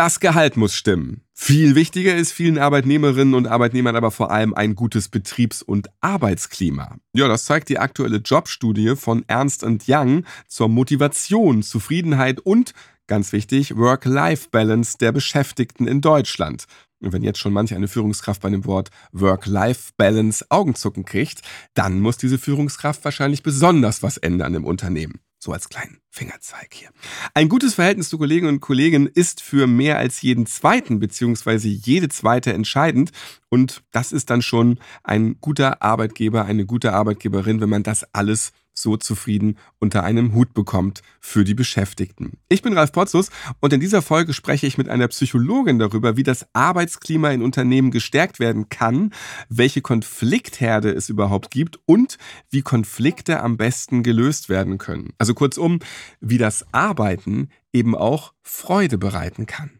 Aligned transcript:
Das 0.00 0.18
Gehalt 0.18 0.56
muss 0.56 0.74
stimmen. 0.74 1.20
Viel 1.34 1.74
wichtiger 1.74 2.16
ist 2.16 2.32
vielen 2.32 2.56
Arbeitnehmerinnen 2.56 3.34
und 3.34 3.46
Arbeitnehmern 3.46 3.96
aber 3.96 4.10
vor 4.10 4.30
allem 4.30 4.54
ein 4.54 4.74
gutes 4.74 5.10
Betriebs- 5.10 5.60
und 5.60 5.90
Arbeitsklima. 6.00 6.96
Ja, 7.12 7.28
das 7.28 7.44
zeigt 7.44 7.68
die 7.68 7.78
aktuelle 7.78 8.16
Jobstudie 8.16 8.96
von 8.96 9.24
Ernst 9.26 9.62
Young 9.86 10.24
zur 10.48 10.70
Motivation, 10.70 11.62
Zufriedenheit 11.62 12.40
und, 12.40 12.72
ganz 13.08 13.34
wichtig, 13.34 13.76
Work-Life-Balance 13.76 14.96
der 14.96 15.12
Beschäftigten 15.12 15.86
in 15.86 16.00
Deutschland. 16.00 16.64
Und 17.02 17.12
wenn 17.12 17.22
jetzt 17.22 17.38
schon 17.38 17.52
manch 17.52 17.74
eine 17.74 17.86
Führungskraft 17.86 18.40
bei 18.40 18.48
dem 18.48 18.64
Wort 18.64 18.88
Work-Life-Balance 19.12 20.46
Augenzucken 20.48 21.04
kriegt, 21.04 21.42
dann 21.74 22.00
muss 22.00 22.16
diese 22.16 22.38
Führungskraft 22.38 23.04
wahrscheinlich 23.04 23.42
besonders 23.42 24.02
was 24.02 24.16
ändern 24.16 24.54
im 24.54 24.64
Unternehmen. 24.64 25.20
So 25.42 25.54
als 25.54 25.70
kleinen 25.70 26.02
Fingerzeig 26.10 26.74
hier. 26.74 26.90
Ein 27.32 27.48
gutes 27.48 27.72
Verhältnis 27.72 28.10
zu 28.10 28.18
Kolleginnen 28.18 28.52
und 28.52 28.60
Kollegen 28.60 29.06
ist 29.06 29.40
für 29.42 29.66
mehr 29.66 29.96
als 29.96 30.20
jeden 30.20 30.44
zweiten 30.44 31.00
bzw. 31.00 31.66
jede 31.66 32.10
zweite 32.10 32.52
entscheidend. 32.52 33.10
Und 33.48 33.82
das 33.90 34.12
ist 34.12 34.28
dann 34.28 34.42
schon 34.42 34.78
ein 35.02 35.40
guter 35.40 35.80
Arbeitgeber, 35.80 36.44
eine 36.44 36.66
gute 36.66 36.92
Arbeitgeberin, 36.92 37.62
wenn 37.62 37.70
man 37.70 37.82
das 37.82 38.04
alles 38.12 38.52
so 38.72 38.96
zufrieden 38.96 39.58
unter 39.78 40.04
einem 40.04 40.34
Hut 40.34 40.54
bekommt 40.54 41.02
für 41.20 41.44
die 41.44 41.54
Beschäftigten. 41.54 42.38
Ich 42.48 42.62
bin 42.62 42.72
Ralf 42.72 42.92
Potzus 42.92 43.30
und 43.60 43.72
in 43.72 43.80
dieser 43.80 44.02
Folge 44.02 44.32
spreche 44.32 44.66
ich 44.66 44.78
mit 44.78 44.88
einer 44.88 45.08
Psychologin 45.08 45.78
darüber, 45.78 46.16
wie 46.16 46.22
das 46.22 46.46
Arbeitsklima 46.52 47.30
in 47.30 47.42
Unternehmen 47.42 47.90
gestärkt 47.90 48.40
werden 48.40 48.68
kann, 48.68 49.12
welche 49.48 49.82
Konfliktherde 49.82 50.90
es 50.90 51.08
überhaupt 51.08 51.50
gibt 51.50 51.78
und 51.86 52.18
wie 52.50 52.62
Konflikte 52.62 53.40
am 53.40 53.56
besten 53.56 54.02
gelöst 54.02 54.48
werden 54.48 54.78
können. 54.78 55.10
Also 55.18 55.34
kurzum, 55.34 55.80
wie 56.20 56.38
das 56.38 56.66
Arbeiten 56.72 57.48
eben 57.72 57.94
auch 57.94 58.32
Freude 58.42 58.98
bereiten 58.98 59.46
kann. 59.46 59.70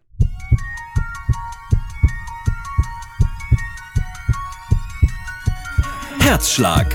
Herzschlag 6.21 6.95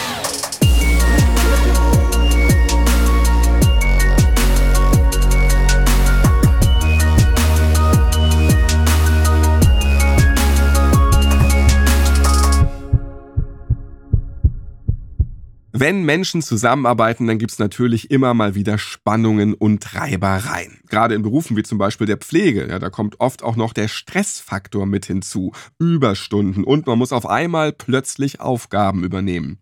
Wenn 15.81 16.03
Menschen 16.03 16.43
zusammenarbeiten, 16.43 17.25
dann 17.25 17.39
gibt 17.39 17.53
es 17.53 17.57
natürlich 17.57 18.11
immer 18.11 18.35
mal 18.35 18.53
wieder 18.53 18.77
Spannungen 18.77 19.55
und 19.55 19.95
Reibereien. 19.95 20.79
Gerade 20.87 21.15
in 21.15 21.23
Berufen 21.23 21.57
wie 21.57 21.63
zum 21.63 21.79
Beispiel 21.79 22.05
der 22.05 22.17
Pflege, 22.17 22.67
ja, 22.69 22.77
da 22.77 22.91
kommt 22.91 23.19
oft 23.19 23.43
auch 23.43 23.55
noch 23.55 23.73
der 23.73 23.87
Stressfaktor 23.87 24.85
mit 24.85 25.07
hinzu, 25.07 25.53
Überstunden 25.79 26.65
und 26.65 26.85
man 26.85 26.99
muss 26.99 27.11
auf 27.11 27.25
einmal 27.25 27.73
plötzlich 27.73 28.39
Aufgaben 28.39 29.03
übernehmen. 29.03 29.57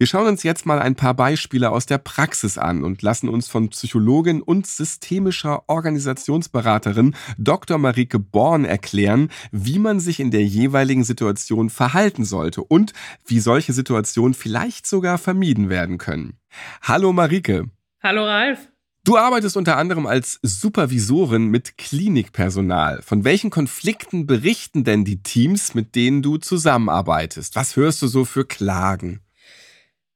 Wir 0.00 0.06
schauen 0.06 0.28
uns 0.28 0.44
jetzt 0.44 0.64
mal 0.64 0.78
ein 0.78 0.94
paar 0.94 1.12
Beispiele 1.12 1.68
aus 1.68 1.84
der 1.84 1.98
Praxis 1.98 2.56
an 2.56 2.84
und 2.84 3.02
lassen 3.02 3.28
uns 3.28 3.48
von 3.48 3.68
Psychologin 3.68 4.40
und 4.40 4.66
systemischer 4.66 5.68
Organisationsberaterin 5.68 7.14
Dr. 7.36 7.76
Marike 7.76 8.18
Born 8.18 8.64
erklären, 8.64 9.28
wie 9.52 9.78
man 9.78 10.00
sich 10.00 10.18
in 10.18 10.30
der 10.30 10.42
jeweiligen 10.42 11.04
Situation 11.04 11.68
verhalten 11.68 12.24
sollte 12.24 12.64
und 12.64 12.94
wie 13.26 13.40
solche 13.40 13.74
Situationen 13.74 14.32
vielleicht 14.32 14.86
sogar 14.86 15.18
vermieden 15.18 15.68
werden 15.68 15.98
können. 15.98 16.38
Hallo 16.80 17.12
Marike. 17.12 17.66
Hallo 18.02 18.24
Ralf. 18.24 18.70
Du 19.04 19.18
arbeitest 19.18 19.58
unter 19.58 19.76
anderem 19.76 20.06
als 20.06 20.38
Supervisorin 20.42 21.48
mit 21.48 21.76
Klinikpersonal. 21.76 23.02
Von 23.02 23.24
welchen 23.24 23.50
Konflikten 23.50 24.26
berichten 24.26 24.82
denn 24.82 25.04
die 25.04 25.22
Teams, 25.22 25.74
mit 25.74 25.94
denen 25.94 26.22
du 26.22 26.38
zusammenarbeitest? 26.38 27.54
Was 27.54 27.76
hörst 27.76 28.00
du 28.00 28.06
so 28.06 28.24
für 28.24 28.46
Klagen? 28.46 29.20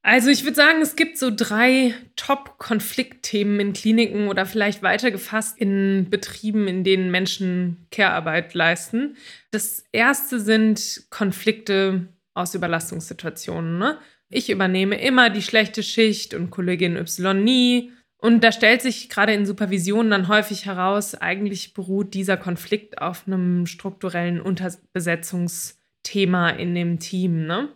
Also 0.07 0.29
ich 0.29 0.45
würde 0.45 0.55
sagen, 0.55 0.83
es 0.83 0.97
gibt 0.97 1.17
so 1.17 1.31
drei 1.35 1.95
Top-Konfliktthemen 2.17 3.59
in 3.59 3.73
Kliniken 3.73 4.29
oder 4.29 4.45
vielleicht 4.45 4.83
weitergefasst 4.83 5.59
in 5.59 6.09
Betrieben, 6.11 6.69
in 6.69 6.85
denen 6.85 7.11
Menschen 7.11 7.87
Care-Arbeit 7.91 8.53
leisten. 8.53 9.17
Das 9.51 9.83
erste 9.93 10.41
sind 10.41 11.05
Konflikte 11.09 12.07
aus 12.35 12.55
Überlastungssituationen. 12.55 13.79
Ne? 13.79 13.97
Ich 14.29 14.51
übernehme 14.51 15.01
immer 15.01 15.31
die 15.31 15.41
schlechte 15.41 15.83
Schicht 15.83 16.35
und 16.35 16.51
Kollegin 16.51 16.99
Y 16.99 17.43
nie. 17.43 17.91
Und 18.19 18.45
da 18.45 18.53
stellt 18.53 18.83
sich 18.83 19.09
gerade 19.09 19.33
in 19.33 19.47
Supervisionen 19.47 20.11
dann 20.11 20.29
häufig 20.29 20.67
heraus, 20.67 21.15
eigentlich 21.15 21.73
beruht 21.73 22.13
dieser 22.13 22.37
Konflikt 22.37 23.01
auf 23.01 23.27
einem 23.27 23.65
strukturellen 23.65 24.43
Unterbesetzungsthema 24.43 26.51
in 26.51 26.75
dem 26.75 26.99
Team. 26.99 27.47
Ne? 27.47 27.71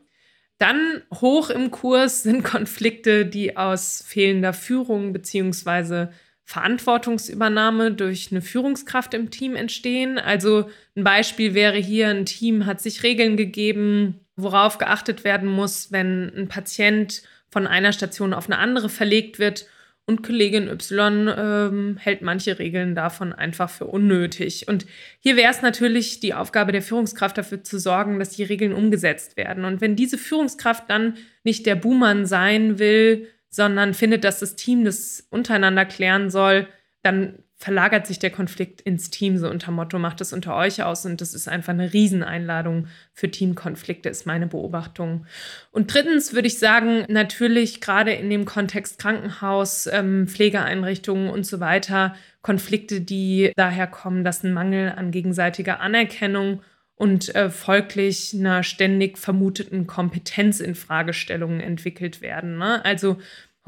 Dann 0.58 1.02
hoch 1.14 1.50
im 1.50 1.70
Kurs 1.70 2.24
sind 2.24 2.42
Konflikte, 2.42 3.24
die 3.24 3.56
aus 3.56 4.04
fehlender 4.06 4.52
Führung 4.52 5.12
bzw. 5.12 6.08
Verantwortungsübernahme 6.44 7.92
durch 7.92 8.28
eine 8.32 8.42
Führungskraft 8.42 9.14
im 9.14 9.30
Team 9.30 9.54
entstehen. 9.54 10.18
Also 10.18 10.68
ein 10.96 11.04
Beispiel 11.04 11.54
wäre 11.54 11.76
hier, 11.76 12.08
ein 12.08 12.26
Team 12.26 12.66
hat 12.66 12.80
sich 12.80 13.02
Regeln 13.02 13.36
gegeben, 13.36 14.20
worauf 14.34 14.78
geachtet 14.78 15.24
werden 15.24 15.48
muss, 15.48 15.92
wenn 15.92 16.32
ein 16.34 16.48
Patient 16.48 17.22
von 17.50 17.66
einer 17.66 17.92
Station 17.92 18.34
auf 18.34 18.46
eine 18.46 18.58
andere 18.58 18.88
verlegt 18.88 19.38
wird 19.38 19.66
und 20.08 20.22
Kollegin 20.22 20.68
Y 20.68 21.28
ähm, 21.36 21.98
hält 21.98 22.22
manche 22.22 22.58
Regeln 22.58 22.94
davon 22.94 23.34
einfach 23.34 23.68
für 23.68 23.84
unnötig. 23.84 24.66
Und 24.66 24.86
hier 25.20 25.36
wäre 25.36 25.50
es 25.50 25.60
natürlich 25.60 26.18
die 26.18 26.32
Aufgabe 26.32 26.72
der 26.72 26.80
Führungskraft 26.80 27.36
dafür 27.36 27.62
zu 27.62 27.78
sorgen, 27.78 28.18
dass 28.18 28.30
die 28.30 28.42
Regeln 28.42 28.72
umgesetzt 28.72 29.36
werden. 29.36 29.66
Und 29.66 29.82
wenn 29.82 29.96
diese 29.96 30.16
Führungskraft 30.16 30.88
dann 30.88 31.18
nicht 31.44 31.66
der 31.66 31.74
Buhmann 31.74 32.24
sein 32.24 32.78
will, 32.78 33.28
sondern 33.50 33.92
findet, 33.92 34.24
dass 34.24 34.40
das 34.40 34.56
Team 34.56 34.86
das 34.86 35.26
untereinander 35.28 35.84
klären 35.84 36.30
soll, 36.30 36.68
dann 37.02 37.42
verlagert 37.60 38.06
sich 38.06 38.20
der 38.20 38.30
Konflikt 38.30 38.80
ins 38.80 39.10
Team, 39.10 39.36
so 39.36 39.50
unter 39.50 39.72
Motto, 39.72 39.98
macht 39.98 40.20
es 40.20 40.32
unter 40.32 40.54
euch 40.54 40.84
aus. 40.84 41.04
Und 41.04 41.20
das 41.20 41.34
ist 41.34 41.48
einfach 41.48 41.72
eine 41.72 41.92
Rieseneinladung 41.92 42.86
für 43.12 43.28
Teamkonflikte, 43.28 44.08
ist 44.08 44.26
meine 44.26 44.46
Beobachtung. 44.46 45.26
Und 45.72 45.92
drittens 45.92 46.32
würde 46.32 46.46
ich 46.46 46.60
sagen, 46.60 47.04
natürlich 47.08 47.80
gerade 47.80 48.12
in 48.12 48.30
dem 48.30 48.44
Kontext 48.44 49.00
Krankenhaus, 49.00 49.88
ähm, 49.88 50.28
Pflegeeinrichtungen 50.28 51.30
und 51.30 51.44
so 51.44 51.58
weiter, 51.58 52.14
Konflikte, 52.42 53.00
die 53.00 53.52
daher 53.56 53.88
kommen, 53.88 54.22
dass 54.22 54.44
ein 54.44 54.52
Mangel 54.52 54.92
an 54.92 55.10
gegenseitiger 55.10 55.80
Anerkennung 55.80 56.62
und 56.98 57.34
äh, 57.34 57.48
folglich 57.48 58.34
einer 58.34 58.62
ständig 58.62 59.18
vermuteten 59.18 59.86
Kompetenz 59.86 60.60
in 60.60 60.74
Fragestellungen 60.74 61.60
entwickelt 61.60 62.20
werden. 62.20 62.58
Ne? 62.58 62.84
Also 62.84 63.18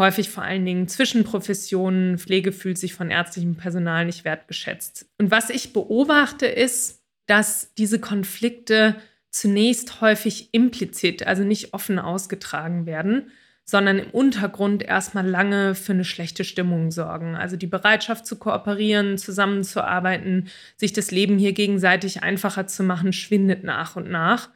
häufig 0.00 0.30
vor 0.30 0.42
allen 0.42 0.64
Dingen 0.64 0.88
zwischen 0.88 1.22
Professionen. 1.22 2.18
Pflege 2.18 2.50
fühlt 2.50 2.78
sich 2.78 2.94
von 2.94 3.10
ärztlichem 3.10 3.54
Personal 3.54 4.06
nicht 4.06 4.24
wertgeschätzt. 4.24 5.08
Und 5.18 5.30
was 5.30 5.50
ich 5.50 5.72
beobachte, 5.72 6.46
ist, 6.46 7.04
dass 7.26 7.72
diese 7.74 8.00
Konflikte 8.00 8.96
zunächst 9.30 10.00
häufig 10.00 10.48
implizit, 10.52 11.26
also 11.26 11.44
nicht 11.44 11.72
offen 11.74 12.00
ausgetragen 12.00 12.86
werden, 12.86 13.30
sondern 13.64 14.00
im 14.00 14.10
Untergrund 14.10 14.82
erstmal 14.82 15.26
lange 15.26 15.76
für 15.76 15.92
eine 15.92 16.04
schlechte 16.04 16.42
Stimmung 16.42 16.90
sorgen. 16.90 17.36
Also 17.36 17.56
die 17.56 17.68
Bereitschaft 17.68 18.26
zu 18.26 18.36
kooperieren, 18.36 19.16
zusammenzuarbeiten, 19.16 20.48
sich 20.76 20.92
das 20.92 21.12
Leben 21.12 21.38
hier 21.38 21.52
gegenseitig 21.52 22.24
einfacher 22.24 22.66
zu 22.66 22.82
machen, 22.82 23.12
schwindet 23.12 23.62
nach 23.62 23.94
und 23.94 24.10
nach, 24.10 24.50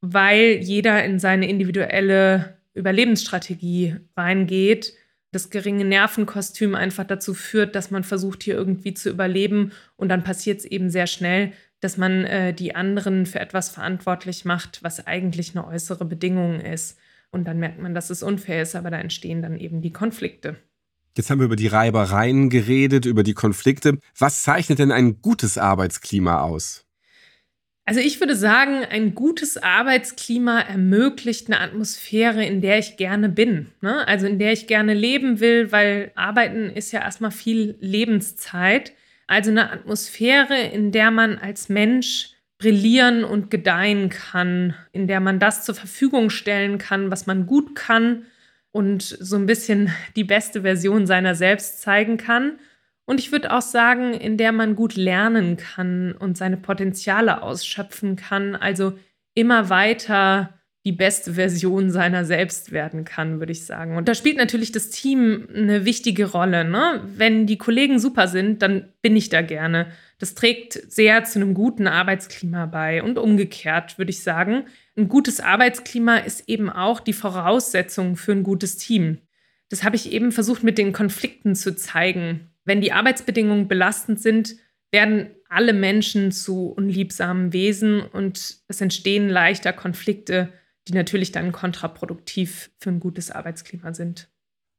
weil 0.00 0.58
jeder 0.62 1.04
in 1.04 1.18
seine 1.18 1.48
individuelle 1.48 2.56
Überlebensstrategie 2.74 3.96
reingeht, 4.16 4.94
das 5.32 5.50
geringe 5.50 5.84
Nervenkostüm 5.84 6.74
einfach 6.74 7.04
dazu 7.04 7.34
führt, 7.34 7.74
dass 7.74 7.90
man 7.90 8.04
versucht, 8.04 8.42
hier 8.42 8.54
irgendwie 8.54 8.94
zu 8.94 9.10
überleben. 9.10 9.72
Und 9.96 10.08
dann 10.08 10.24
passiert 10.24 10.60
es 10.60 10.64
eben 10.66 10.90
sehr 10.90 11.06
schnell, 11.06 11.52
dass 11.80 11.96
man 11.96 12.24
äh, 12.24 12.54
die 12.54 12.74
anderen 12.74 13.26
für 13.26 13.40
etwas 13.40 13.70
verantwortlich 13.70 14.44
macht, 14.44 14.82
was 14.82 15.06
eigentlich 15.06 15.56
eine 15.56 15.66
äußere 15.66 16.04
Bedingung 16.04 16.60
ist. 16.60 16.98
Und 17.30 17.48
dann 17.48 17.58
merkt 17.58 17.80
man, 17.80 17.94
dass 17.94 18.10
es 18.10 18.22
unfair 18.22 18.62
ist, 18.62 18.76
aber 18.76 18.90
da 18.90 18.98
entstehen 18.98 19.40
dann 19.40 19.58
eben 19.58 19.80
die 19.80 19.92
Konflikte. 19.92 20.56
Jetzt 21.16 21.30
haben 21.30 21.40
wir 21.40 21.46
über 21.46 21.56
die 21.56 21.66
Reibereien 21.66 22.48
geredet, 22.48 23.04
über 23.04 23.22
die 23.22 23.34
Konflikte. 23.34 23.98
Was 24.18 24.42
zeichnet 24.42 24.78
denn 24.78 24.92
ein 24.92 25.20
gutes 25.20 25.58
Arbeitsklima 25.58 26.40
aus? 26.40 26.86
Also 27.84 28.00
ich 28.00 28.20
würde 28.20 28.36
sagen, 28.36 28.84
ein 28.84 29.14
gutes 29.14 29.56
Arbeitsklima 29.56 30.60
ermöglicht 30.60 31.48
eine 31.48 31.60
Atmosphäre, 31.60 32.44
in 32.44 32.60
der 32.60 32.78
ich 32.78 32.96
gerne 32.96 33.28
bin. 33.28 33.72
Ne? 33.80 34.06
Also 34.06 34.26
in 34.26 34.38
der 34.38 34.52
ich 34.52 34.68
gerne 34.68 34.94
leben 34.94 35.40
will, 35.40 35.72
weil 35.72 36.12
Arbeiten 36.14 36.70
ist 36.70 36.92
ja 36.92 37.00
erstmal 37.00 37.32
viel 37.32 37.76
Lebenszeit. 37.80 38.92
Also 39.26 39.50
eine 39.50 39.72
Atmosphäre, 39.72 40.60
in 40.60 40.92
der 40.92 41.10
man 41.10 41.38
als 41.38 41.68
Mensch 41.68 42.30
brillieren 42.58 43.24
und 43.24 43.50
gedeihen 43.50 44.08
kann, 44.10 44.74
in 44.92 45.08
der 45.08 45.18
man 45.18 45.40
das 45.40 45.64
zur 45.64 45.74
Verfügung 45.74 46.30
stellen 46.30 46.78
kann, 46.78 47.10
was 47.10 47.26
man 47.26 47.46
gut 47.46 47.74
kann, 47.74 48.26
und 48.72 49.02
so 49.02 49.36
ein 49.36 49.46
bisschen 49.46 49.92
die 50.16 50.24
beste 50.24 50.62
Version 50.62 51.06
seiner 51.06 51.34
selbst 51.34 51.82
zeigen 51.82 52.16
kann. 52.16 52.58
Und 53.04 53.20
ich 53.20 53.32
würde 53.32 53.52
auch 53.52 53.62
sagen, 53.62 54.14
in 54.14 54.36
der 54.36 54.52
man 54.52 54.76
gut 54.76 54.94
lernen 54.94 55.56
kann 55.56 56.12
und 56.12 56.36
seine 56.36 56.56
Potenziale 56.56 57.42
ausschöpfen 57.42 58.16
kann. 58.16 58.54
Also 58.54 58.94
immer 59.34 59.70
weiter 59.70 60.54
die 60.84 60.92
beste 60.92 61.34
Version 61.34 61.90
seiner 61.90 62.24
selbst 62.24 62.72
werden 62.72 63.04
kann, 63.04 63.38
würde 63.38 63.52
ich 63.52 63.66
sagen. 63.66 63.96
Und 63.96 64.08
da 64.08 64.14
spielt 64.14 64.36
natürlich 64.36 64.72
das 64.72 64.90
Team 64.90 65.48
eine 65.54 65.84
wichtige 65.84 66.32
Rolle. 66.32 66.64
Ne? 66.64 67.02
Wenn 67.16 67.46
die 67.46 67.58
Kollegen 67.58 68.00
super 68.00 68.26
sind, 68.26 68.62
dann 68.62 68.88
bin 69.00 69.14
ich 69.14 69.28
da 69.28 69.42
gerne. 69.42 69.92
Das 70.18 70.34
trägt 70.34 70.74
sehr 70.92 71.22
zu 71.22 71.38
einem 71.38 71.54
guten 71.54 71.86
Arbeitsklima 71.86 72.66
bei 72.66 73.02
und 73.02 73.18
umgekehrt, 73.18 73.96
würde 73.96 74.10
ich 74.10 74.22
sagen. 74.22 74.64
Ein 74.96 75.08
gutes 75.08 75.38
Arbeitsklima 75.38 76.18
ist 76.18 76.48
eben 76.48 76.68
auch 76.68 76.98
die 76.98 77.12
Voraussetzung 77.12 78.16
für 78.16 78.32
ein 78.32 78.42
gutes 78.42 78.76
Team. 78.76 79.18
Das 79.68 79.84
habe 79.84 79.96
ich 79.96 80.10
eben 80.10 80.32
versucht 80.32 80.64
mit 80.64 80.78
den 80.78 80.92
Konflikten 80.92 81.54
zu 81.54 81.76
zeigen. 81.76 82.51
Wenn 82.64 82.80
die 82.80 82.92
Arbeitsbedingungen 82.92 83.68
belastend 83.68 84.20
sind, 84.20 84.56
werden 84.90 85.30
alle 85.48 85.72
Menschen 85.72 86.32
zu 86.32 86.68
unliebsamen 86.68 87.52
Wesen 87.52 88.00
und 88.02 88.58
es 88.68 88.80
entstehen 88.80 89.28
leichter 89.28 89.72
Konflikte 89.72 90.52
die 90.88 90.94
natürlich 90.94 91.32
dann 91.32 91.52
kontraproduktiv 91.52 92.70
für 92.78 92.90
ein 92.90 93.00
gutes 93.00 93.30
Arbeitsklima 93.30 93.94
sind. 93.94 94.28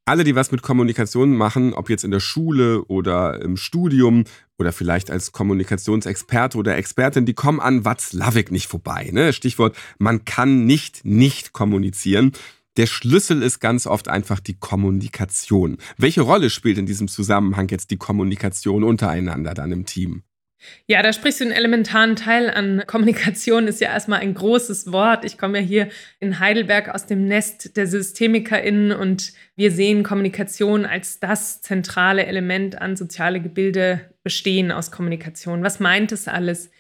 Alle, 0.06 0.26
die 0.26 0.36
was 0.36 0.52
mit 0.52 0.62
Kommunikation 0.62 1.34
machen, 1.34 1.74
ob 1.74 1.90
jetzt 1.90 2.04
in 2.04 2.12
der 2.12 2.20
Schule 2.20 2.84
oder 2.84 3.42
im 3.42 3.56
Studium 3.56 4.26
oder 4.58 4.74
vielleicht 4.74 5.10
als 5.10 5.32
Kommunikationsexperte 5.32 6.58
oder 6.58 6.76
Expertin, 6.76 7.26
die 7.26 7.34
kommen 7.34 7.62
an 7.62 7.86
Watzlawick 7.86 8.52
nicht 8.52 8.68
vorbei. 8.68 9.12
Ne? 9.14 9.32
Stichwort, 9.32 9.78
man 10.00 10.26
kann 10.26 10.66
nicht 10.66 11.06
nicht 11.06 11.54
kommunizieren. 11.54 12.34
Der 12.78 12.88
Schlüssel 12.88 13.44
ist 13.44 13.60
ganz 13.60 13.86
oft 13.86 14.08
einfach 14.08 14.40
die 14.40 14.58
Kommunikation. 14.58 15.78
Welche 15.98 16.22
Rolle 16.22 16.50
spielt 16.50 16.80
in 16.80 16.88
diesem 16.88 17.08
Zusammenhang 17.08 17.68
jetzt 17.70 17.92
die 17.92 17.98
Kommunikation 17.98 18.84
untereinander 18.84 19.54
dann 19.54 19.72
im 19.72 19.86
Team? 19.86 20.24
Ja, 20.88 21.02
da 21.04 21.14
sprichst 21.14 21.42
du 21.42 21.46
einen 21.46 21.54
elementaren 21.54 22.16
Teil 22.16 22.50
an. 22.50 22.84
Kommunikation 22.88 23.68
ist 23.68 23.82
ja 23.82 23.90
erstmal 23.90 24.22
ein 24.22 24.34
großes 24.34 24.92
Wort. 24.92 25.26
Ich 25.26 25.38
komme 25.38 25.60
ja 25.60 25.66
hier 25.66 25.90
in 26.20 26.40
Heidelberg 26.40 26.90
aus 26.90 27.06
dem 27.06 27.28
Nest 27.28 27.76
der 27.78 27.86
SystemikerInnen 27.86 28.92
und 28.92 29.34
wir 29.56 29.72
sehen 29.72 30.04
Kommunikation 30.04 30.86
als 30.86 31.20
das 31.20 31.62
zentrale 31.62 32.26
Element 32.26 32.82
an 32.82 32.96
soziale 32.96 33.42
Gebilde 33.42 34.14
bestehen 34.24 34.72
aus 34.72 34.90
Kommunikation. 34.90 35.64
Was 35.64 35.80
meint 35.80 36.12
es 36.12 36.28
alles? 36.28 36.72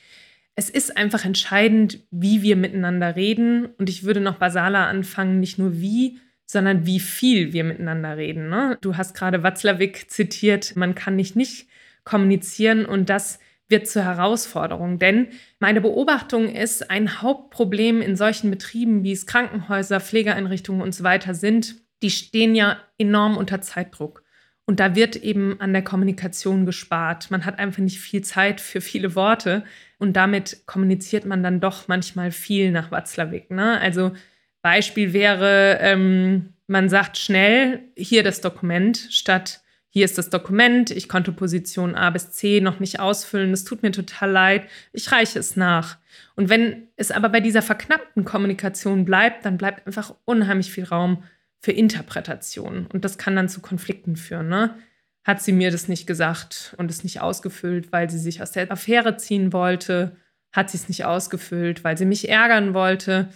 Es 0.55 0.69
ist 0.69 0.97
einfach 0.97 1.25
entscheidend, 1.25 1.99
wie 2.11 2.41
wir 2.41 2.55
miteinander 2.55 3.15
reden. 3.15 3.65
Und 3.77 3.89
ich 3.89 4.03
würde 4.03 4.19
noch 4.19 4.35
basaler 4.35 4.87
anfangen, 4.87 5.39
nicht 5.39 5.57
nur 5.57 5.79
wie, 5.79 6.19
sondern 6.45 6.85
wie 6.85 6.99
viel 6.99 7.53
wir 7.53 7.63
miteinander 7.63 8.17
reden. 8.17 8.49
Ne? 8.49 8.77
Du 8.81 8.97
hast 8.97 9.15
gerade 9.15 9.43
Watzlawick 9.43 10.09
zitiert, 10.09 10.75
man 10.75 10.95
kann 10.95 11.15
nicht 11.15 11.35
nicht 11.35 11.67
kommunizieren 12.03 12.85
und 12.85 13.09
das 13.09 13.39
wird 13.69 13.87
zur 13.87 14.03
Herausforderung. 14.03 14.99
Denn 14.99 15.29
meine 15.59 15.81
Beobachtung 15.81 16.53
ist, 16.53 16.91
ein 16.91 17.21
Hauptproblem 17.21 18.01
in 18.01 18.15
solchen 18.15 18.51
Betrieben, 18.51 19.03
wie 19.03 19.13
es 19.13 19.25
Krankenhäuser, 19.25 19.99
Pflegeeinrichtungen 19.99 20.81
und 20.81 20.93
so 20.93 21.03
weiter 21.03 21.33
sind, 21.33 21.75
die 22.03 22.11
stehen 22.11 22.53
ja 22.53 22.77
enorm 22.97 23.37
unter 23.37 23.61
Zeitdruck. 23.61 24.22
Und 24.65 24.79
da 24.79 24.95
wird 24.95 25.17
eben 25.17 25.59
an 25.59 25.73
der 25.73 25.83
Kommunikation 25.83 26.65
gespart. 26.65 27.31
Man 27.31 27.45
hat 27.45 27.59
einfach 27.59 27.81
nicht 27.81 27.99
viel 27.99 28.21
Zeit 28.21 28.61
für 28.61 28.79
viele 28.79 29.15
Worte 29.15 29.63
und 29.97 30.13
damit 30.13 30.65
kommuniziert 30.65 31.25
man 31.25 31.43
dann 31.43 31.59
doch 31.59 31.87
manchmal 31.87 32.31
viel 32.31 32.71
nach 32.71 32.89
Watzlawick. 32.89 33.51
Ne? 33.51 33.79
Also 33.81 34.13
Beispiel 34.61 35.11
wäre, 35.11 35.79
ähm, 35.81 36.53
man 36.67 36.87
sagt 36.87 37.17
schnell 37.17 37.81
hier 37.97 38.23
das 38.23 38.39
Dokument 38.39 38.97
statt 39.09 39.63
hier 39.95 40.05
ist 40.05 40.17
das 40.17 40.31
Dokument, 40.31 40.89
ich 40.89 41.07
konnte 41.07 41.31
Position 41.31 41.93
A 41.93 42.09
bis 42.09 42.31
C 42.31 42.61
noch 42.61 42.79
nicht 42.79 42.99
ausfüllen, 42.99 43.53
es 43.53 43.63
tut 43.63 43.83
mir 43.83 43.91
total 43.91 44.31
leid, 44.31 44.63
ich 44.91 45.11
reiche 45.11 45.37
es 45.37 45.55
nach. 45.55 45.99
Und 46.35 46.49
wenn 46.49 46.87
es 46.95 47.11
aber 47.11 47.29
bei 47.29 47.41
dieser 47.41 47.61
verknappten 47.61 48.25
Kommunikation 48.25 49.05
bleibt, 49.05 49.45
dann 49.45 49.59
bleibt 49.59 49.85
einfach 49.85 50.15
unheimlich 50.25 50.71
viel 50.71 50.85
Raum 50.85 51.23
für 51.63 51.71
Interpretation. 51.71 52.87
Und 52.91 53.05
das 53.05 53.17
kann 53.17 53.37
dann 53.37 53.47
zu 53.47 53.61
Konflikten 53.61 54.17
führen. 54.17 54.49
Ne? 54.49 54.75
Hat 55.23 55.41
sie 55.41 55.53
mir 55.53 55.71
das 55.71 55.87
nicht 55.87 56.05
gesagt 56.05 56.75
und 56.77 56.91
es 56.91 57.05
nicht 57.05 57.21
ausgefüllt, 57.21 57.93
weil 57.93 58.09
sie 58.09 58.19
sich 58.19 58.41
aus 58.41 58.51
der 58.51 58.69
Affäre 58.69 59.15
ziehen 59.15 59.53
wollte? 59.53 60.17
Hat 60.51 60.69
sie 60.69 60.77
es 60.77 60.89
nicht 60.89 61.05
ausgefüllt, 61.05 61.85
weil 61.85 61.97
sie 61.97 62.05
mich 62.05 62.27
ärgern 62.27 62.73
wollte? 62.73 63.29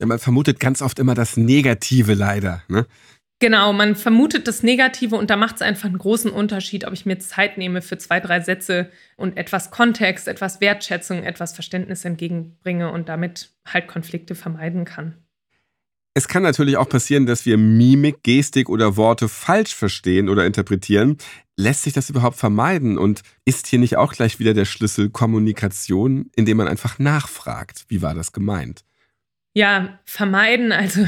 Ja, 0.00 0.06
man 0.06 0.18
vermutet 0.18 0.60
ganz 0.60 0.80
oft 0.80 0.98
immer 0.98 1.14
das 1.14 1.36
Negative 1.36 2.14
leider. 2.14 2.62
Ne? 2.68 2.86
Genau, 3.38 3.74
man 3.74 3.96
vermutet 3.96 4.48
das 4.48 4.62
Negative 4.62 5.16
und 5.16 5.28
da 5.28 5.36
macht 5.36 5.56
es 5.56 5.62
einfach 5.62 5.88
einen 5.88 5.98
großen 5.98 6.30
Unterschied, 6.30 6.86
ob 6.86 6.94
ich 6.94 7.04
mir 7.04 7.18
Zeit 7.18 7.58
nehme 7.58 7.82
für 7.82 7.98
zwei, 7.98 8.18
drei 8.18 8.40
Sätze 8.40 8.90
und 9.16 9.36
etwas 9.36 9.70
Kontext, 9.70 10.26
etwas 10.26 10.62
Wertschätzung, 10.62 11.22
etwas 11.22 11.52
Verständnis 11.52 12.06
entgegenbringe 12.06 12.90
und 12.90 13.10
damit 13.10 13.50
halt 13.66 13.88
Konflikte 13.88 14.34
vermeiden 14.34 14.86
kann. 14.86 15.18
Es 16.18 16.26
kann 16.26 16.42
natürlich 16.42 16.76
auch 16.76 16.88
passieren, 16.88 17.26
dass 17.26 17.46
wir 17.46 17.56
Mimik, 17.56 18.24
Gestik 18.24 18.68
oder 18.68 18.96
Worte 18.96 19.28
falsch 19.28 19.72
verstehen 19.72 20.28
oder 20.28 20.46
interpretieren. 20.46 21.16
Lässt 21.54 21.84
sich 21.84 21.92
das 21.92 22.10
überhaupt 22.10 22.36
vermeiden? 22.36 22.98
Und 22.98 23.22
ist 23.44 23.68
hier 23.68 23.78
nicht 23.78 23.96
auch 23.96 24.12
gleich 24.12 24.40
wieder 24.40 24.52
der 24.52 24.64
Schlüssel 24.64 25.10
Kommunikation, 25.10 26.28
indem 26.34 26.56
man 26.56 26.66
einfach 26.66 26.98
nachfragt? 26.98 27.84
Wie 27.86 28.02
war 28.02 28.16
das 28.16 28.32
gemeint? 28.32 28.82
Ja, 29.54 30.00
vermeiden. 30.06 30.72
Also 30.72 31.06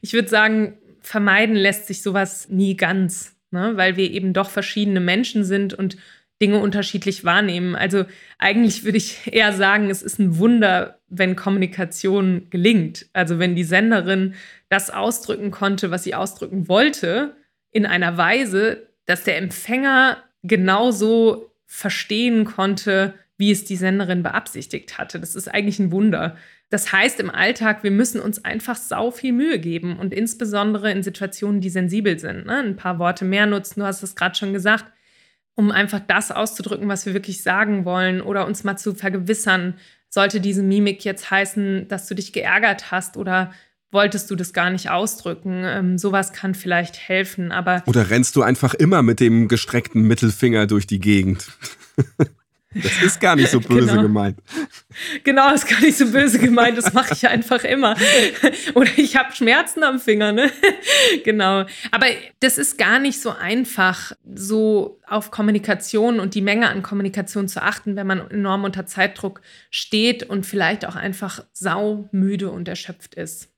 ich 0.00 0.12
würde 0.12 0.28
sagen, 0.28 0.78
vermeiden 1.00 1.56
lässt 1.56 1.88
sich 1.88 2.00
sowas 2.00 2.48
nie 2.48 2.76
ganz, 2.76 3.34
ne? 3.50 3.72
weil 3.74 3.96
wir 3.96 4.12
eben 4.12 4.32
doch 4.32 4.48
verschiedene 4.48 5.00
Menschen 5.00 5.42
sind 5.42 5.74
und 5.74 5.96
Dinge 6.40 6.58
unterschiedlich 6.58 7.24
wahrnehmen. 7.24 7.74
Also 7.74 8.04
eigentlich 8.38 8.84
würde 8.84 8.98
ich 8.98 9.32
eher 9.32 9.52
sagen, 9.52 9.90
es 9.90 10.02
ist 10.02 10.18
ein 10.18 10.38
Wunder, 10.38 10.98
wenn 11.08 11.36
Kommunikation 11.36 12.46
gelingt. 12.50 13.06
Also 13.12 13.38
wenn 13.38 13.54
die 13.54 13.64
Senderin 13.64 14.34
das 14.68 14.90
ausdrücken 14.90 15.50
konnte, 15.50 15.90
was 15.90 16.04
sie 16.04 16.14
ausdrücken 16.14 16.68
wollte, 16.68 17.36
in 17.72 17.86
einer 17.86 18.16
Weise, 18.16 18.88
dass 19.06 19.24
der 19.24 19.36
Empfänger 19.38 20.18
genauso 20.42 21.52
verstehen 21.66 22.44
konnte, 22.44 23.14
wie 23.36 23.50
es 23.50 23.64
die 23.64 23.76
Senderin 23.76 24.22
beabsichtigt 24.22 24.98
hatte. 24.98 25.20
Das 25.20 25.34
ist 25.34 25.48
eigentlich 25.48 25.78
ein 25.78 25.92
Wunder. 25.92 26.36
Das 26.68 26.92
heißt 26.92 27.20
im 27.20 27.30
Alltag, 27.30 27.82
wir 27.82 27.90
müssen 27.90 28.20
uns 28.20 28.44
einfach 28.44 28.76
sau 28.76 29.10
viel 29.10 29.32
Mühe 29.32 29.58
geben 29.58 29.98
und 29.98 30.14
insbesondere 30.14 30.90
in 30.92 31.02
Situationen, 31.02 31.60
die 31.60 31.70
sensibel 31.70 32.18
sind. 32.18 32.46
Ne? 32.46 32.58
Ein 32.58 32.76
paar 32.76 32.98
Worte 32.98 33.24
mehr 33.24 33.46
nutzen, 33.46 33.80
du 33.80 33.86
hast 33.86 34.02
es 34.02 34.14
gerade 34.14 34.36
schon 34.36 34.52
gesagt, 34.52 34.84
um 35.60 35.70
einfach 35.70 36.00
das 36.00 36.32
auszudrücken, 36.32 36.88
was 36.88 37.04
wir 37.04 37.12
wirklich 37.12 37.42
sagen 37.42 37.84
wollen 37.84 38.22
oder 38.22 38.46
uns 38.46 38.64
mal 38.64 38.78
zu 38.78 38.94
vergewissern, 38.94 39.74
sollte 40.08 40.40
diese 40.40 40.62
Mimik 40.62 41.04
jetzt 41.04 41.30
heißen, 41.30 41.86
dass 41.86 42.06
du 42.06 42.14
dich 42.14 42.32
geärgert 42.32 42.90
hast 42.90 43.18
oder 43.18 43.52
wolltest 43.92 44.30
du 44.30 44.36
das 44.36 44.54
gar 44.54 44.70
nicht 44.70 44.88
ausdrücken. 44.88 45.62
Ähm, 45.64 45.98
sowas 45.98 46.32
kann 46.32 46.54
vielleicht 46.54 46.98
helfen, 46.98 47.52
aber. 47.52 47.82
Oder 47.84 48.08
rennst 48.08 48.36
du 48.36 48.42
einfach 48.42 48.72
immer 48.72 49.02
mit 49.02 49.20
dem 49.20 49.48
gestreckten 49.48 50.02
Mittelfinger 50.02 50.66
durch 50.66 50.86
die 50.86 50.98
Gegend? 50.98 51.46
Das 52.72 53.02
ist 53.02 53.20
gar 53.20 53.34
nicht 53.34 53.50
so 53.50 53.58
böse 53.68 53.88
genau. 53.88 54.02
gemeint. 54.02 54.38
Genau, 55.24 55.52
ist 55.52 55.66
gar 55.66 55.80
nicht 55.80 55.98
so 55.98 56.06
böse 56.06 56.38
gemeint. 56.38 56.78
Das 56.78 56.92
mache 56.92 57.14
ich 57.14 57.26
einfach 57.26 57.64
immer. 57.64 57.96
Oder 58.74 58.90
ich 58.96 59.16
habe 59.16 59.34
Schmerzen 59.34 59.82
am 59.82 59.98
Finger, 59.98 60.32
ne? 60.32 60.50
Genau. 61.24 61.64
Aber 61.90 62.06
das 62.38 62.58
ist 62.58 62.78
gar 62.78 63.00
nicht 63.00 63.20
so 63.20 63.30
einfach, 63.30 64.12
so 64.34 65.00
auf 65.06 65.32
Kommunikation 65.32 66.20
und 66.20 66.34
die 66.34 66.42
Menge 66.42 66.68
an 66.68 66.82
Kommunikation 66.82 67.48
zu 67.48 67.60
achten, 67.62 67.96
wenn 67.96 68.06
man 68.06 68.30
enorm 68.30 68.64
unter 68.64 68.86
Zeitdruck 68.86 69.40
steht 69.70 70.22
und 70.22 70.46
vielleicht 70.46 70.86
auch 70.86 70.96
einfach 70.96 71.44
saumüde 71.52 72.50
und 72.50 72.68
erschöpft 72.68 73.16
ist. 73.16 73.49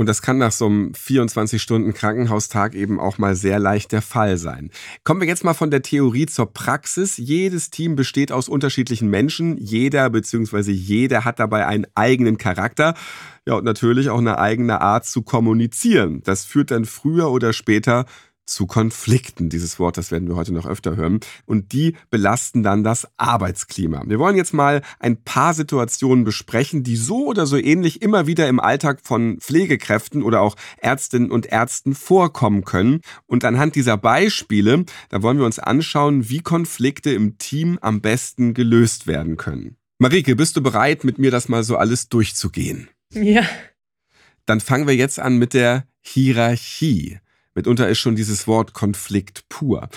Und 0.00 0.06
das 0.06 0.22
kann 0.22 0.38
nach 0.38 0.50
so 0.50 0.64
einem 0.64 0.92
24-Stunden-Krankenhaustag 0.92 2.74
eben 2.74 2.98
auch 2.98 3.18
mal 3.18 3.36
sehr 3.36 3.58
leicht 3.58 3.92
der 3.92 4.00
Fall 4.00 4.38
sein. 4.38 4.70
Kommen 5.04 5.20
wir 5.20 5.28
jetzt 5.28 5.44
mal 5.44 5.52
von 5.52 5.70
der 5.70 5.82
Theorie 5.82 6.24
zur 6.24 6.54
Praxis. 6.54 7.18
Jedes 7.18 7.68
Team 7.68 7.96
besteht 7.96 8.32
aus 8.32 8.48
unterschiedlichen 8.48 9.10
Menschen. 9.10 9.58
Jeder 9.58 10.08
bzw. 10.08 10.72
jeder 10.72 11.26
hat 11.26 11.38
dabei 11.38 11.66
einen 11.66 11.86
eigenen 11.94 12.38
Charakter. 12.38 12.94
Ja, 13.44 13.56
und 13.56 13.64
natürlich 13.64 14.08
auch 14.08 14.20
eine 14.20 14.38
eigene 14.38 14.80
Art 14.80 15.04
zu 15.04 15.20
kommunizieren. 15.20 16.22
Das 16.24 16.46
führt 16.46 16.70
dann 16.70 16.86
früher 16.86 17.30
oder 17.30 17.52
später 17.52 18.06
zu 18.50 18.66
Konflikten. 18.66 19.48
Dieses 19.48 19.78
Wort, 19.78 19.96
das 19.96 20.10
werden 20.10 20.28
wir 20.28 20.34
heute 20.34 20.52
noch 20.52 20.66
öfter 20.66 20.96
hören. 20.96 21.20
Und 21.46 21.72
die 21.72 21.94
belasten 22.10 22.62
dann 22.62 22.82
das 22.82 23.08
Arbeitsklima. 23.16 24.02
Wir 24.06 24.18
wollen 24.18 24.36
jetzt 24.36 24.52
mal 24.52 24.82
ein 24.98 25.22
paar 25.22 25.54
Situationen 25.54 26.24
besprechen, 26.24 26.82
die 26.82 26.96
so 26.96 27.26
oder 27.26 27.46
so 27.46 27.56
ähnlich 27.56 28.02
immer 28.02 28.26
wieder 28.26 28.48
im 28.48 28.60
Alltag 28.60 29.00
von 29.04 29.38
Pflegekräften 29.38 30.22
oder 30.22 30.40
auch 30.40 30.56
Ärztinnen 30.78 31.30
und 31.30 31.46
Ärzten 31.46 31.94
vorkommen 31.94 32.64
können. 32.64 33.00
Und 33.26 33.44
anhand 33.44 33.76
dieser 33.76 33.96
Beispiele, 33.96 34.84
da 35.08 35.22
wollen 35.22 35.38
wir 35.38 35.46
uns 35.46 35.58
anschauen, 35.60 36.28
wie 36.28 36.40
Konflikte 36.40 37.10
im 37.10 37.38
Team 37.38 37.78
am 37.80 38.00
besten 38.00 38.52
gelöst 38.52 39.06
werden 39.06 39.36
können. 39.36 39.76
Marike, 39.98 40.34
bist 40.34 40.56
du 40.56 40.62
bereit, 40.62 41.04
mit 41.04 41.18
mir 41.18 41.30
das 41.30 41.48
mal 41.48 41.62
so 41.62 41.76
alles 41.76 42.08
durchzugehen? 42.08 42.88
Ja. 43.12 43.44
Dann 44.46 44.60
fangen 44.60 44.88
wir 44.88 44.96
jetzt 44.96 45.20
an 45.20 45.36
mit 45.36 45.54
der 45.54 45.84
Hierarchie. 46.00 47.18
Mitunter 47.54 47.88
ist 47.88 47.98
schon 47.98 48.16
dieses 48.16 48.46
Wort 48.46 48.74
Konflikt 48.74 49.48
pur. 49.48 49.88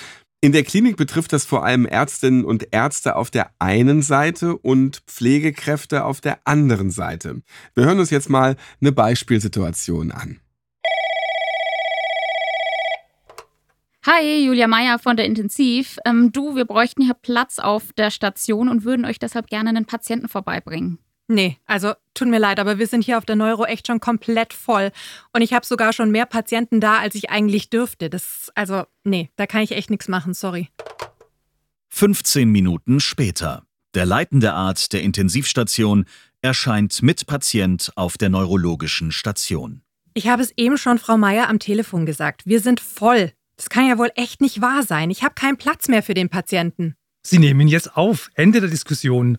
In 0.41 0.51
der 0.51 0.63
Klinik 0.63 0.97
betrifft 0.97 1.31
das 1.31 1.45
vor 1.45 1.63
allem 1.63 1.85
Ärztinnen 1.85 2.43
und 2.43 2.67
Ärzte 2.71 3.15
auf 3.15 3.31
der 3.31 3.51
einen 3.59 4.01
Seite 4.01 4.57
und 4.57 5.01
Pflegekräfte 5.07 6.03
auf 6.03 6.19
der 6.19 6.39
anderen 6.45 6.91
Seite. 6.91 7.41
Wir 7.75 7.85
hören 7.85 7.99
uns 7.99 8.09
jetzt 8.09 8.29
mal 8.29 8.57
eine 8.81 8.91
Beispielsituation 8.91 10.11
an. 10.11 10.39
Hi, 14.05 14.45
Julia 14.45 14.67
Meyer 14.67 14.99
von 14.99 15.15
der 15.15 15.25
Intensiv. 15.25 15.97
Ähm, 16.03 16.33
du, 16.33 16.57
wir 16.57 16.65
bräuchten 16.65 17.03
hier 17.03 17.13
Platz 17.13 17.57
auf 17.59 17.93
der 17.93 18.11
Station 18.11 18.67
und 18.67 18.83
würden 18.83 19.05
euch 19.05 19.17
deshalb 19.17 19.47
gerne 19.47 19.69
einen 19.69 19.85
Patienten 19.85 20.27
vorbeibringen. 20.27 20.99
Nee, 21.27 21.57
also 21.65 21.93
tut 22.13 22.27
mir 22.27 22.39
leid, 22.39 22.59
aber 22.59 22.79
wir 22.79 22.87
sind 22.87 23.03
hier 23.03 23.17
auf 23.17 23.25
der 23.25 23.35
Neuro 23.35 23.65
echt 23.65 23.87
schon 23.87 23.99
komplett 23.99 24.53
voll. 24.53 24.91
Und 25.31 25.41
ich 25.41 25.53
habe 25.53 25.65
sogar 25.65 25.93
schon 25.93 26.11
mehr 26.11 26.25
Patienten 26.25 26.81
da, 26.81 26.99
als 26.99 27.15
ich 27.15 27.29
eigentlich 27.29 27.69
dürfte. 27.69 28.09
Das, 28.09 28.51
also, 28.55 28.83
nee, 29.03 29.29
da 29.37 29.47
kann 29.47 29.61
ich 29.61 29.71
echt 29.71 29.89
nichts 29.89 30.07
machen, 30.07 30.33
sorry. 30.33 30.69
15 31.89 32.49
Minuten 32.49 32.99
später. 32.99 33.63
Der 33.93 34.05
leitende 34.05 34.53
Arzt 34.53 34.93
der 34.93 35.03
Intensivstation 35.03 36.05
erscheint 36.41 37.01
mit 37.01 37.25
Patient 37.27 37.91
auf 37.95 38.17
der 38.17 38.29
neurologischen 38.29 39.11
Station. 39.11 39.81
Ich 40.13 40.27
habe 40.27 40.41
es 40.41 40.51
eben 40.57 40.77
schon 40.77 40.99
Frau 40.99 41.17
Meier 41.17 41.49
am 41.49 41.59
Telefon 41.59 42.05
gesagt. 42.05 42.45
Wir 42.45 42.59
sind 42.59 42.79
voll. 42.79 43.31
Das 43.55 43.69
kann 43.69 43.87
ja 43.87 43.97
wohl 43.97 44.11
echt 44.15 44.41
nicht 44.41 44.61
wahr 44.61 44.83
sein. 44.83 45.09
Ich 45.09 45.23
habe 45.23 45.35
keinen 45.35 45.57
Platz 45.57 45.87
mehr 45.87 46.03
für 46.03 46.13
den 46.13 46.29
Patienten. 46.29 46.95
Sie 47.21 47.39
nehmen 47.39 47.61
ihn 47.61 47.67
jetzt 47.67 47.95
auf. 47.95 48.29
Ende 48.35 48.59
der 48.59 48.69
Diskussion. 48.69 49.37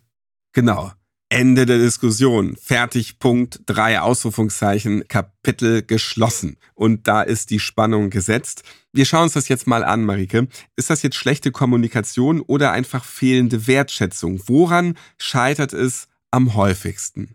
Genau. 0.52 0.92
Ende 1.34 1.66
der 1.66 1.78
Diskussion. 1.78 2.54
Fertig, 2.54 3.18
Punkt, 3.18 3.62
drei 3.66 3.98
Ausrufungszeichen, 3.98 5.08
Kapitel 5.08 5.82
geschlossen. 5.82 6.58
Und 6.74 7.08
da 7.08 7.22
ist 7.22 7.50
die 7.50 7.58
Spannung 7.58 8.08
gesetzt. 8.10 8.62
Wir 8.92 9.04
schauen 9.04 9.24
uns 9.24 9.32
das 9.32 9.48
jetzt 9.48 9.66
mal 9.66 9.82
an, 9.82 10.04
Marike. 10.04 10.46
Ist 10.76 10.90
das 10.90 11.02
jetzt 11.02 11.16
schlechte 11.16 11.50
Kommunikation 11.50 12.40
oder 12.40 12.70
einfach 12.70 13.04
fehlende 13.04 13.66
Wertschätzung? 13.66 14.42
Woran 14.46 14.96
scheitert 15.18 15.72
es 15.72 16.06
am 16.30 16.54
häufigsten? 16.54 17.34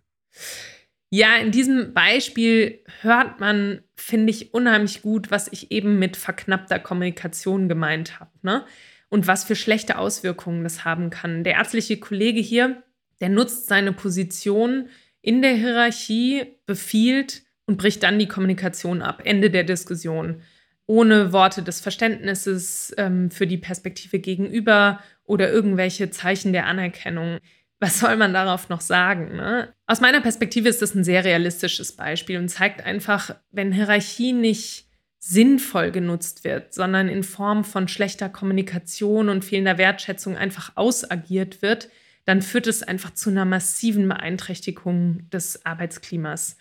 Ja, 1.10 1.36
in 1.36 1.51
diesem 1.51 1.94
Beispiel 1.94 2.79
hört 3.01 3.41
man, 3.41 3.82
finde 3.98 4.32
ich, 4.32 4.53
unheimlich 4.53 5.01
gut, 5.01 5.29
was 5.29 5.50
ich 5.51 5.74
eben 5.74 6.00
mit 6.00 6.15
verknappter 6.15 6.79
Kommunikation 6.79 7.68
gemeint 7.68 8.22
habe. 8.22 8.32
Ne? 8.44 8.63
Und 9.10 9.27
was 9.27 9.44
für 9.44 9.58
schlechte 9.58 9.98
Auswirkungen 9.98 10.63
das 10.63 10.86
haben 10.86 11.10
kann. 11.10 11.44
Der 11.44 11.56
ärztliche 11.56 11.98
Kollege 11.98 12.39
hier, 12.39 12.82
der 13.22 13.30
nutzt 13.30 13.68
seine 13.68 13.94
Position 13.94 14.90
in 15.22 15.42
der 15.42 15.54
Hierarchie, 15.54 16.56
befiehlt 16.66 17.44
und 17.66 17.78
bricht 17.78 18.04
dann 18.04 18.20
die 18.20 18.28
Kommunikation 18.28 19.02
ab. 19.02 19.22
Ende 19.26 19.50
der 19.50 19.64
Diskussion. 19.64 20.42
Ohne 20.86 21.34
Worte 21.34 21.62
des 21.62 21.82
Verständnisses 21.82 22.94
ähm, 22.98 23.30
für 23.30 23.46
die 23.46 23.58
Perspektive 23.58 24.20
gegenüber 24.20 25.02
oder 25.24 25.52
irgendwelche 25.52 26.10
Zeichen 26.10 26.52
der 26.52 26.66
Anerkennung 26.66 27.40
was 27.80 28.00
soll 28.00 28.18
man 28.18 28.34
darauf 28.34 28.70
noch 28.70 28.82
sagen? 28.82 29.38
Ne? 29.38 29.74
Aus 29.88 30.02
meiner 30.02 30.22
Perspektive 30.22 30.70
ist 30.70 30.82
das 30.82 30.96
ein 30.96 31.04
sehr 31.04 31.24
realistisches 31.24 31.94
Beispiel 31.94 32.38
und 32.38 32.50
zeigt 32.50 32.86
einfach, 32.86 33.36
wenn 33.52 33.72
Hierarchie 33.72 34.34
nicht 34.34 34.86
sinnvoll 35.18 35.92
genutzt 35.92 36.44
wird, 36.44 36.74
sondern 36.74 37.08
in 37.10 37.24
Form 37.24 37.64
von 37.64 37.88
schlechter 37.88 38.30
Kommunikation 38.30 39.30
und 39.30 39.46
fehlender 39.46 39.78
Wertschätzung 39.78 40.38
einfach 40.38 40.74
ausagiert 40.76 41.62
wird, 41.62 41.90
dann 42.30 42.44
führt 42.44 42.68
es 42.68 42.84
einfach 42.84 43.16
zu 43.16 43.32
einer 43.32 43.44
massiven 43.44 44.08
Beeinträchtigung 44.08 45.28
des 45.32 45.66
Arbeitsklimas. 45.66 46.58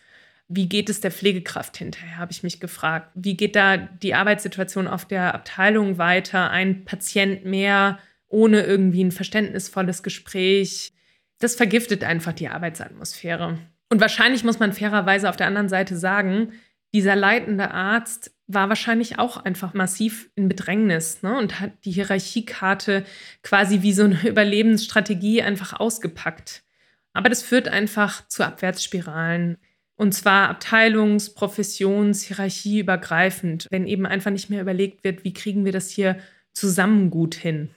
Wie 0.49 0.67
geht 0.67 0.89
es 0.89 1.03
der 1.03 1.11
Pflegekraft 1.11 1.77
hinterher, 1.77 2.17
habe 2.17 2.33
ich 2.33 2.43
mich 2.43 2.59
gefragt. 2.59 3.11
Wie 3.15 3.37
geht 3.37 3.55
da 3.55 3.77
die 3.77 4.15
Arbeitssituation 4.15 4.89
auf 4.89 5.05
der 5.05 5.35
Abteilung 5.35 5.99
weiter? 5.99 6.51
Ein 6.51 6.87
Patient 6.87 7.45
mehr 7.45 7.99
ohne 8.29 8.63
irgendwie 8.63 9.05
ein 9.05 9.13
verständnisvolles 9.13 10.03
Gespräch, 10.03 10.95
das 11.39 11.55
vergiftet 11.55 12.03
einfach 12.03 12.33
die 12.33 12.49
Arbeitsatmosphäre. 12.49 13.59
Und 13.91 14.01
wahrscheinlich 14.01 14.45
muss 14.45 14.59
man 14.59 14.73
fairerweise 14.73 15.29
auf 15.29 15.37
der 15.37 15.49
anderen 15.49 15.69
Seite 15.69 15.99
sagen, 15.99 16.53
dieser 16.95 17.15
leitende 17.15 17.73
Arzt 17.73 18.33
war 18.49 18.71
wahrscheinlich 18.71 19.19
auch 19.19 19.37
einfach 19.37 19.75
massiv 19.75 20.31
in 20.35 20.49
Bedrängnis 20.49 21.23
ne? 21.23 21.39
und 21.39 21.61
hat 21.61 21.85
die 21.85 21.93
Hierarchiekarte 21.93 23.05
quasi 23.43 23.83
wie 23.83 23.93
so 23.93 24.05
eine 24.05 24.21
Überlebensstrategie 24.29 25.43
einfach 25.43 25.79
ausgepackt. 25.79 26.65
Aber 27.13 27.29
das 27.29 27.43
führt 27.43 27.69
einfach 27.69 28.27
zu 28.29 28.45
Abwärtsspiralen. 28.45 29.59
Und 29.97 30.13
zwar 30.15 30.49
abteilungs-, 30.49 31.35
professions-, 31.35 32.23
hierarchieübergreifend, 32.23 33.67
wenn 33.71 33.87
eben 33.87 34.07
einfach 34.07 34.31
nicht 34.31 34.49
mehr 34.49 34.63
überlegt 34.63 35.05
wird, 35.05 35.25
wie 35.25 35.33
kriegen 35.33 35.65
wir 35.65 35.73
das 35.73 35.91
hier 35.91 36.19
zusammen 36.53 37.11
gut 37.11 37.35
hin. 37.35 37.71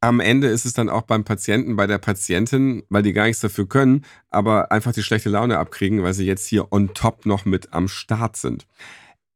Am 0.00 0.20
Ende 0.20 0.48
ist 0.48 0.64
es 0.64 0.72
dann 0.72 0.88
auch 0.88 1.02
beim 1.02 1.24
Patienten, 1.24 1.76
bei 1.76 1.86
der 1.86 1.98
Patientin, 1.98 2.84
weil 2.88 3.02
die 3.02 3.12
gar 3.12 3.26
nichts 3.26 3.40
dafür 3.40 3.68
können, 3.68 4.04
aber 4.30 4.70
einfach 4.70 4.92
die 4.92 5.02
schlechte 5.02 5.28
Laune 5.28 5.58
abkriegen, 5.58 6.02
weil 6.02 6.14
sie 6.14 6.24
jetzt 6.24 6.46
hier 6.46 6.72
on 6.72 6.94
top 6.94 7.26
noch 7.26 7.44
mit 7.44 7.72
am 7.72 7.88
Start 7.88 8.36
sind. 8.36 8.66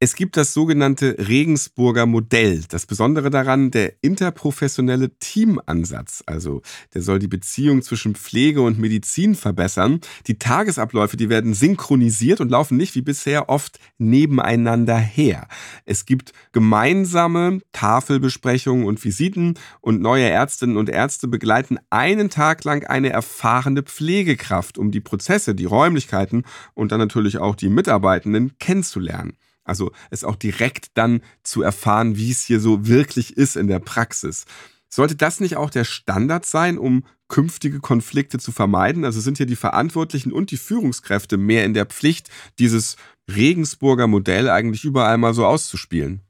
Es 0.05 0.17
gibt 0.17 0.37
das 0.37 0.53
sogenannte 0.53 1.15
Regensburger 1.17 2.07
Modell. 2.07 2.65
Das 2.69 2.87
Besondere 2.87 3.31
daran, 3.31 3.71
der 3.71 3.93
interprofessionelle 4.03 5.17
Teamansatz. 5.21 6.25
Also, 6.27 6.61
der 6.93 7.03
soll 7.03 7.21
die 7.21 7.29
Beziehung 7.29 7.83
zwischen 7.83 8.17
Pflege 8.17 8.63
und 8.63 8.81
Medizin 8.81 9.37
verbessern. 9.37 10.01
Die 10.27 10.41
Tagesabläufe, 10.41 11.17
die 11.17 11.29
werden 11.29 11.55
synchronisiert 11.55 12.41
und 12.41 12.51
laufen 12.51 12.79
nicht 12.79 12.97
wie 12.97 13.03
bisher 13.03 13.49
oft 13.49 13.79
nebeneinander 13.97 14.97
her. 14.97 15.47
Es 15.85 16.05
gibt 16.05 16.33
gemeinsame 16.51 17.61
Tafelbesprechungen 17.71 18.87
und 18.87 19.05
Visiten 19.05 19.57
und 19.83 20.01
neue 20.01 20.29
Ärztinnen 20.29 20.79
und 20.79 20.89
Ärzte 20.89 21.29
begleiten 21.29 21.79
einen 21.91 22.29
Tag 22.29 22.65
lang 22.65 22.85
eine 22.85 23.11
erfahrene 23.11 23.85
Pflegekraft, 23.85 24.79
um 24.79 24.91
die 24.91 25.01
Prozesse, 25.01 25.55
die 25.55 25.67
Räumlichkeiten 25.67 26.43
und 26.75 26.91
dann 26.91 26.99
natürlich 26.99 27.39
auch 27.39 27.55
die 27.55 27.69
Mitarbeitenden 27.69 28.59
kennenzulernen. 28.59 29.37
Also 29.65 29.93
es 30.11 30.25
auch 30.25 30.37
direkt 30.37 30.89
dann 30.95 31.23
zu 31.43 31.63
erfahren, 31.63 32.17
wie 32.17 32.31
es 32.31 32.43
hier 32.43 32.61
so 32.61 32.87
wirklich 32.87 33.37
ist 33.37 33.57
in 33.57 33.69
der 33.69 33.79
Praxis. 33.79 34.45
Sollte 34.89 35.17
das 35.17 35.41
nicht 35.41 35.57
auch 35.57 35.71
der 35.71 35.85
Standard 35.85 36.45
sein, 36.45 36.77
um 36.77 37.05
künftige 37.29 37.81
Konflikte 37.81 38.39
zu 38.39 38.53
vermeiden? 38.53 39.05
Also 39.05 39.21
sind 39.21 39.39
hier 39.39 39.47
die 39.47 39.57
Verantwortlichen 39.57 40.33
und 40.33 40.51
die 40.51 40.59
Führungskräfte 40.59 41.39
mehr 41.39 41.65
in 41.65 41.73
der 41.73 41.87
Pflicht, 41.87 42.29
dieses 42.59 42.97
Regensburger 43.35 44.07
Modell 44.07 44.51
eigentlich 44.51 44.85
überall 44.85 45.17
mal 45.17 45.33
so 45.33 45.47
auszuspielen? 45.47 46.21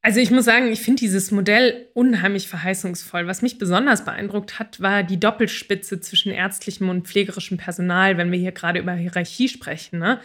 Also 0.00 0.20
ich 0.20 0.30
muss 0.30 0.44
sagen, 0.44 0.68
ich 0.68 0.80
finde 0.80 1.00
dieses 1.00 1.32
Modell 1.32 1.88
unheimlich 1.94 2.46
verheißungsvoll. 2.46 3.26
Was 3.26 3.42
mich 3.42 3.58
besonders 3.58 4.04
beeindruckt 4.04 4.60
hat, 4.60 4.80
war 4.80 5.02
die 5.02 5.18
Doppelspitze 5.18 6.00
zwischen 6.00 6.30
ärztlichem 6.30 6.88
und 6.88 7.08
pflegerischem 7.08 7.58
Personal, 7.58 8.16
wenn 8.16 8.30
wir 8.30 8.38
hier 8.38 8.52
gerade 8.52 8.78
über 8.78 8.92
Hierarchie 8.92 9.48
sprechen. 9.48 9.98
Ne? 9.98 10.20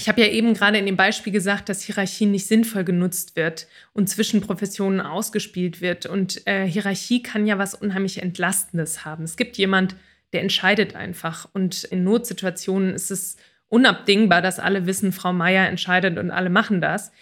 Ich 0.00 0.08
habe 0.08 0.22
ja 0.22 0.28
eben 0.28 0.54
gerade 0.54 0.78
in 0.78 0.86
dem 0.86 0.96
Beispiel 0.96 1.30
gesagt, 1.30 1.68
dass 1.68 1.82
Hierarchie 1.82 2.24
nicht 2.24 2.46
sinnvoll 2.46 2.84
genutzt 2.84 3.36
wird 3.36 3.66
und 3.92 4.08
zwischen 4.08 4.40
Professionen 4.40 4.98
ausgespielt 4.98 5.82
wird. 5.82 6.06
Und 6.06 6.46
äh, 6.46 6.66
Hierarchie 6.66 7.22
kann 7.22 7.46
ja 7.46 7.58
was 7.58 7.74
unheimlich 7.74 8.22
Entlastendes 8.22 9.04
haben. 9.04 9.24
Es 9.24 9.36
gibt 9.36 9.58
jemand, 9.58 9.96
der 10.32 10.40
entscheidet 10.40 10.96
einfach. 10.96 11.50
Und 11.52 11.84
in 11.84 12.02
Notsituationen 12.02 12.94
ist 12.94 13.10
es 13.10 13.36
unabdingbar, 13.68 14.40
dass 14.40 14.58
alle 14.58 14.86
wissen, 14.86 15.12
Frau 15.12 15.34
Meier 15.34 15.68
entscheidet 15.68 16.16
und 16.16 16.30
alle 16.30 16.48
machen 16.48 16.80
das. 16.80 17.12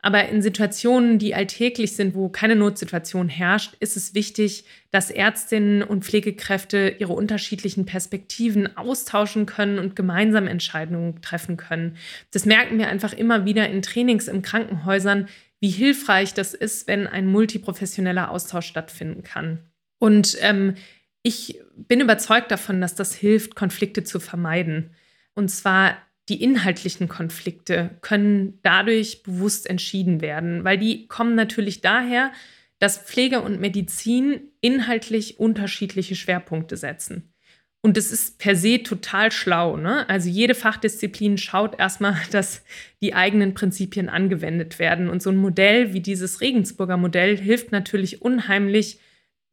Aber 0.00 0.28
in 0.28 0.42
Situationen, 0.42 1.18
die 1.18 1.34
alltäglich 1.34 1.96
sind, 1.96 2.14
wo 2.14 2.28
keine 2.28 2.54
Notsituation 2.54 3.28
herrscht, 3.28 3.74
ist 3.80 3.96
es 3.96 4.14
wichtig, 4.14 4.64
dass 4.92 5.10
Ärztinnen 5.10 5.82
und 5.82 6.04
Pflegekräfte 6.04 6.94
ihre 6.98 7.14
unterschiedlichen 7.14 7.84
Perspektiven 7.84 8.76
austauschen 8.76 9.44
können 9.44 9.80
und 9.80 9.96
gemeinsam 9.96 10.46
Entscheidungen 10.46 11.20
treffen 11.20 11.56
können. 11.56 11.96
Das 12.30 12.46
merken 12.46 12.78
wir 12.78 12.88
einfach 12.88 13.12
immer 13.12 13.44
wieder 13.44 13.68
in 13.68 13.82
Trainings 13.82 14.28
in 14.28 14.42
Krankenhäusern, 14.42 15.28
wie 15.60 15.70
hilfreich 15.70 16.32
das 16.32 16.54
ist, 16.54 16.86
wenn 16.86 17.08
ein 17.08 17.26
multiprofessioneller 17.26 18.30
Austausch 18.30 18.66
stattfinden 18.66 19.24
kann. 19.24 19.58
Und 19.98 20.36
ähm, 20.40 20.74
ich 21.22 21.60
bin 21.74 22.00
überzeugt 22.00 22.52
davon, 22.52 22.80
dass 22.80 22.94
das 22.94 23.14
hilft, 23.14 23.56
Konflikte 23.56 24.04
zu 24.04 24.20
vermeiden. 24.20 24.94
Und 25.34 25.48
zwar 25.48 25.96
die 26.28 26.42
inhaltlichen 26.42 27.08
Konflikte 27.08 27.90
können 28.00 28.58
dadurch 28.62 29.22
bewusst 29.22 29.68
entschieden 29.68 30.20
werden, 30.20 30.64
weil 30.64 30.78
die 30.78 31.06
kommen 31.08 31.34
natürlich 31.34 31.80
daher, 31.80 32.32
dass 32.78 32.98
Pflege 32.98 33.40
und 33.40 33.60
Medizin 33.60 34.40
inhaltlich 34.60 35.40
unterschiedliche 35.40 36.14
Schwerpunkte 36.14 36.76
setzen. 36.76 37.32
Und 37.80 37.96
das 37.96 38.10
ist 38.10 38.38
per 38.38 38.56
se 38.56 38.82
total 38.82 39.30
schlau. 39.30 39.76
Ne? 39.76 40.08
Also 40.08 40.28
jede 40.28 40.54
Fachdisziplin 40.54 41.38
schaut 41.38 41.78
erstmal, 41.78 42.16
dass 42.30 42.64
die 43.00 43.14
eigenen 43.14 43.54
Prinzipien 43.54 44.08
angewendet 44.08 44.78
werden. 44.78 45.08
Und 45.08 45.22
so 45.22 45.30
ein 45.30 45.36
Modell 45.36 45.92
wie 45.92 46.00
dieses 46.00 46.40
Regensburger 46.40 46.96
Modell 46.96 47.36
hilft 47.36 47.72
natürlich 47.72 48.22
unheimlich 48.22 48.98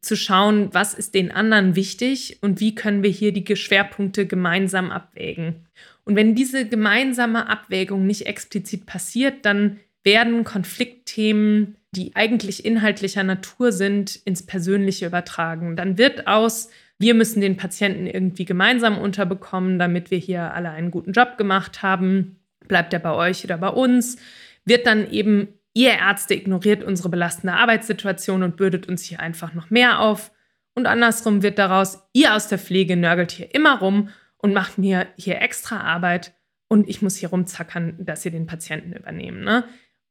zu 0.02 0.16
schauen, 0.16 0.70
was 0.72 0.94
ist 0.94 1.16
den 1.16 1.32
anderen 1.32 1.76
wichtig 1.76 2.38
und 2.42 2.60
wie 2.60 2.76
können 2.76 3.02
wir 3.02 3.10
hier 3.10 3.32
die 3.32 3.56
Schwerpunkte 3.56 4.28
gemeinsam 4.28 4.92
abwägen. 4.92 5.68
Und 6.06 6.16
wenn 6.16 6.36
diese 6.36 6.68
gemeinsame 6.68 7.50
Abwägung 7.50 8.06
nicht 8.06 8.28
explizit 8.28 8.86
passiert, 8.86 9.46
dann 9.46 9.80
werden 10.04 10.44
Konfliktthemen, 10.44 11.76
die 11.92 12.16
eigentlich 12.16 12.64
inhaltlicher 12.64 13.24
Natur 13.24 13.72
sind, 13.72 14.16
ins 14.24 14.46
Persönliche 14.46 15.08
übertragen. 15.08 15.76
Dann 15.76 15.98
wird 15.98 16.28
aus, 16.28 16.70
wir 17.00 17.16
müssen 17.16 17.42
den 17.42 17.58
Patienten 17.58 18.06
irgendwie 18.06 18.46
gemeinsam 18.46 18.98
unterbekommen, 18.98 19.80
damit 19.80 20.12
wir 20.12 20.20
hier 20.20 20.54
alle 20.54 20.70
einen 20.70 20.92
guten 20.92 21.12
Job 21.12 21.38
gemacht 21.38 21.82
haben, 21.82 22.38
bleibt 22.68 22.94
er 22.94 23.00
bei 23.00 23.14
euch 23.14 23.44
oder 23.44 23.58
bei 23.58 23.70
uns, 23.70 24.18
wird 24.64 24.86
dann 24.86 25.10
eben, 25.10 25.48
ihr 25.74 25.94
Ärzte 25.94 26.36
ignoriert 26.36 26.84
unsere 26.84 27.10
belastende 27.10 27.54
Arbeitssituation 27.56 28.44
und 28.44 28.58
bürdet 28.58 28.88
uns 28.88 29.04
hier 29.04 29.20
einfach 29.20 29.54
noch 29.54 29.72
mehr 29.72 30.00
auf. 30.00 30.32
Und 30.76 30.86
andersrum 30.86 31.42
wird 31.42 31.58
daraus, 31.58 32.04
ihr 32.14 32.36
aus 32.36 32.48
der 32.48 32.60
Pflege 32.60 32.96
nörgelt 32.96 33.32
hier 33.32 33.54
immer 33.54 33.80
rum 33.80 34.10
und 34.46 34.54
macht 34.54 34.78
mir 34.78 35.08
hier 35.18 35.42
extra 35.42 35.80
Arbeit 35.80 36.36
und 36.68 36.88
ich 36.88 37.02
muss 37.02 37.16
hier 37.16 37.30
rumzackern, 37.30 37.96
dass 38.06 38.22
sie 38.22 38.30
den 38.30 38.46
Patienten 38.46 38.94
übernehmen. 38.94 39.44
Ne? 39.44 39.64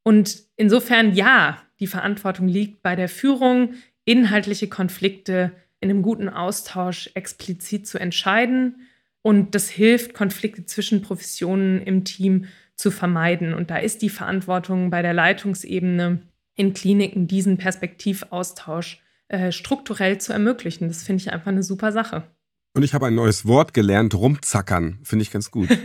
Und 0.02 0.42
insofern 0.56 1.14
ja, 1.14 1.62
die 1.78 1.86
Verantwortung 1.86 2.48
liegt 2.48 2.82
bei 2.82 2.96
der 2.96 3.08
Führung, 3.08 3.74
inhaltliche 4.04 4.66
Konflikte 4.66 5.52
in 5.78 5.88
einem 5.88 6.02
guten 6.02 6.28
Austausch 6.28 7.12
explizit 7.14 7.86
zu 7.86 7.98
entscheiden. 7.98 8.88
Und 9.22 9.54
das 9.54 9.70
hilft, 9.70 10.14
Konflikte 10.14 10.66
zwischen 10.66 11.00
Professionen 11.00 11.80
im 11.80 12.02
Team 12.02 12.46
zu 12.74 12.90
vermeiden. 12.90 13.54
Und 13.54 13.70
da 13.70 13.76
ist 13.76 14.02
die 14.02 14.10
Verantwortung 14.10 14.90
bei 14.90 15.00
der 15.00 15.14
Leitungsebene 15.14 16.22
in 16.56 16.72
Kliniken, 16.72 17.28
diesen 17.28 17.56
Perspektivaustausch 17.56 19.00
äh, 19.28 19.52
strukturell 19.52 20.18
zu 20.18 20.32
ermöglichen. 20.32 20.88
Das 20.88 21.04
finde 21.04 21.20
ich 21.20 21.32
einfach 21.32 21.52
eine 21.52 21.62
super 21.62 21.92
Sache. 21.92 22.33
Und 22.76 22.82
ich 22.82 22.92
habe 22.92 23.06
ein 23.06 23.14
neues 23.14 23.46
Wort 23.46 23.72
gelernt, 23.72 24.14
rumzackern. 24.14 24.98
Finde 25.04 25.22
ich 25.22 25.30
ganz 25.30 25.52
gut. 25.52 25.68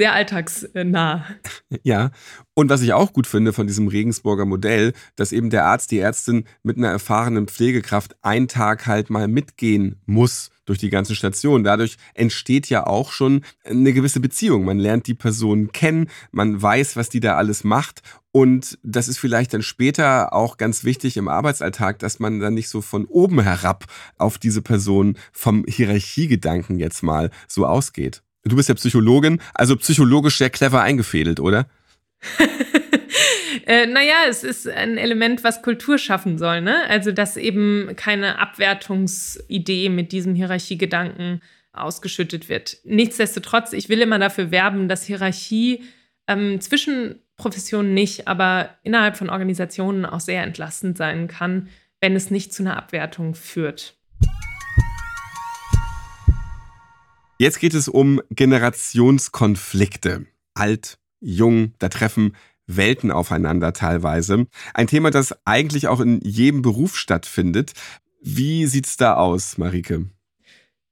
Sehr 0.00 0.14
alltagsnah. 0.14 1.26
Ja. 1.82 2.10
Und 2.54 2.70
was 2.70 2.80
ich 2.80 2.94
auch 2.94 3.12
gut 3.12 3.26
finde 3.26 3.52
von 3.52 3.66
diesem 3.66 3.86
Regensburger 3.86 4.46
Modell, 4.46 4.94
dass 5.14 5.30
eben 5.30 5.50
der 5.50 5.66
Arzt, 5.66 5.90
die 5.90 5.98
Ärztin 5.98 6.44
mit 6.62 6.78
einer 6.78 6.88
erfahrenen 6.88 7.48
Pflegekraft 7.48 8.16
einen 8.22 8.48
Tag 8.48 8.86
halt 8.86 9.10
mal 9.10 9.28
mitgehen 9.28 10.00
muss 10.06 10.52
durch 10.64 10.78
die 10.78 10.88
ganzen 10.88 11.14
Stationen. 11.14 11.64
Dadurch 11.64 11.98
entsteht 12.14 12.70
ja 12.70 12.86
auch 12.86 13.12
schon 13.12 13.42
eine 13.62 13.92
gewisse 13.92 14.20
Beziehung. 14.20 14.64
Man 14.64 14.78
lernt 14.78 15.06
die 15.06 15.14
Person 15.14 15.70
kennen, 15.70 16.08
man 16.32 16.62
weiß, 16.62 16.96
was 16.96 17.10
die 17.10 17.20
da 17.20 17.36
alles 17.36 17.62
macht 17.62 18.00
und 18.32 18.78
das 18.82 19.06
ist 19.06 19.18
vielleicht 19.18 19.52
dann 19.52 19.62
später 19.62 20.32
auch 20.32 20.56
ganz 20.56 20.84
wichtig 20.84 21.18
im 21.18 21.28
Arbeitsalltag, 21.28 21.98
dass 21.98 22.20
man 22.20 22.40
dann 22.40 22.54
nicht 22.54 22.68
so 22.68 22.80
von 22.80 23.04
oben 23.04 23.40
herab 23.40 23.84
auf 24.16 24.38
diese 24.38 24.62
Person 24.62 25.18
vom 25.32 25.64
Hierarchiegedanken 25.68 26.78
jetzt 26.78 27.02
mal 27.02 27.30
so 27.48 27.66
ausgeht. 27.66 28.22
Du 28.44 28.56
bist 28.56 28.68
ja 28.68 28.74
Psychologin, 28.74 29.40
also 29.54 29.76
psychologisch 29.76 30.38
sehr 30.38 30.50
clever 30.50 30.82
eingefädelt, 30.82 31.40
oder? 31.40 31.66
äh, 33.66 33.86
naja, 33.86 34.16
es 34.28 34.44
ist 34.44 34.66
ein 34.68 34.96
Element, 34.96 35.44
was 35.44 35.62
Kultur 35.62 35.98
schaffen 35.98 36.38
soll, 36.38 36.60
ne? 36.62 36.84
Also, 36.88 37.12
dass 37.12 37.36
eben 37.36 37.92
keine 37.96 38.38
Abwertungsidee 38.38 39.88
mit 39.90 40.12
diesem 40.12 40.34
Hierarchiegedanken 40.34 41.42
ausgeschüttet 41.72 42.48
wird. 42.48 42.78
Nichtsdestotrotz, 42.84 43.72
ich 43.72 43.88
will 43.88 44.00
immer 44.00 44.18
dafür 44.18 44.50
werben, 44.50 44.88
dass 44.88 45.04
Hierarchie 45.04 45.84
ähm, 46.26 46.60
zwischen 46.60 47.20
Professionen 47.36 47.94
nicht, 47.94 48.28
aber 48.28 48.70
innerhalb 48.82 49.16
von 49.16 49.30
Organisationen 49.30 50.04
auch 50.04 50.20
sehr 50.20 50.42
entlastend 50.42 50.98
sein 50.98 51.28
kann, 51.28 51.68
wenn 52.00 52.16
es 52.16 52.30
nicht 52.30 52.52
zu 52.52 52.62
einer 52.62 52.76
Abwertung 52.76 53.34
führt. 53.34 53.99
Jetzt 57.40 57.58
geht 57.58 57.72
es 57.72 57.88
um 57.88 58.20
Generationskonflikte. 58.28 60.26
Alt, 60.52 60.98
jung, 61.20 61.72
da 61.78 61.88
treffen 61.88 62.36
Welten 62.66 63.10
aufeinander 63.10 63.72
teilweise. 63.72 64.46
Ein 64.74 64.88
Thema, 64.88 65.10
das 65.10 65.34
eigentlich 65.46 65.88
auch 65.88 66.00
in 66.00 66.20
jedem 66.20 66.60
Beruf 66.60 66.98
stattfindet. 66.98 67.72
Wie 68.20 68.66
sieht's 68.66 68.98
da 68.98 69.14
aus, 69.14 69.56
Marike? 69.56 70.10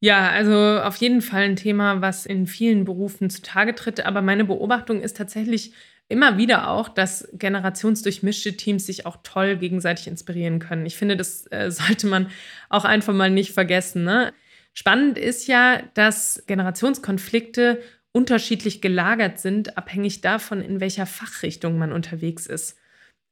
Ja, 0.00 0.30
also 0.30 0.80
auf 0.80 0.96
jeden 0.96 1.20
Fall 1.20 1.42
ein 1.42 1.56
Thema, 1.56 2.00
was 2.00 2.24
in 2.24 2.46
vielen 2.46 2.86
Berufen 2.86 3.28
zutage 3.28 3.74
tritt. 3.74 4.06
Aber 4.06 4.22
meine 4.22 4.46
Beobachtung 4.46 5.02
ist 5.02 5.18
tatsächlich 5.18 5.74
immer 6.08 6.38
wieder 6.38 6.70
auch, 6.70 6.88
dass 6.88 7.28
generationsdurchmischte 7.34 8.56
Teams 8.56 8.86
sich 8.86 9.04
auch 9.04 9.18
toll 9.22 9.58
gegenseitig 9.58 10.06
inspirieren 10.06 10.60
können. 10.60 10.86
Ich 10.86 10.96
finde, 10.96 11.18
das 11.18 11.46
äh, 11.50 11.70
sollte 11.70 12.06
man 12.06 12.30
auch 12.70 12.86
einfach 12.86 13.12
mal 13.12 13.28
nicht 13.28 13.52
vergessen. 13.52 14.04
Ne? 14.04 14.32
Spannend 14.78 15.18
ist 15.18 15.48
ja, 15.48 15.82
dass 15.94 16.44
Generationskonflikte 16.46 17.82
unterschiedlich 18.12 18.80
gelagert 18.80 19.40
sind, 19.40 19.76
abhängig 19.76 20.20
davon, 20.20 20.60
in 20.60 20.78
welcher 20.78 21.04
Fachrichtung 21.04 21.78
man 21.78 21.90
unterwegs 21.90 22.46
ist. 22.46 22.78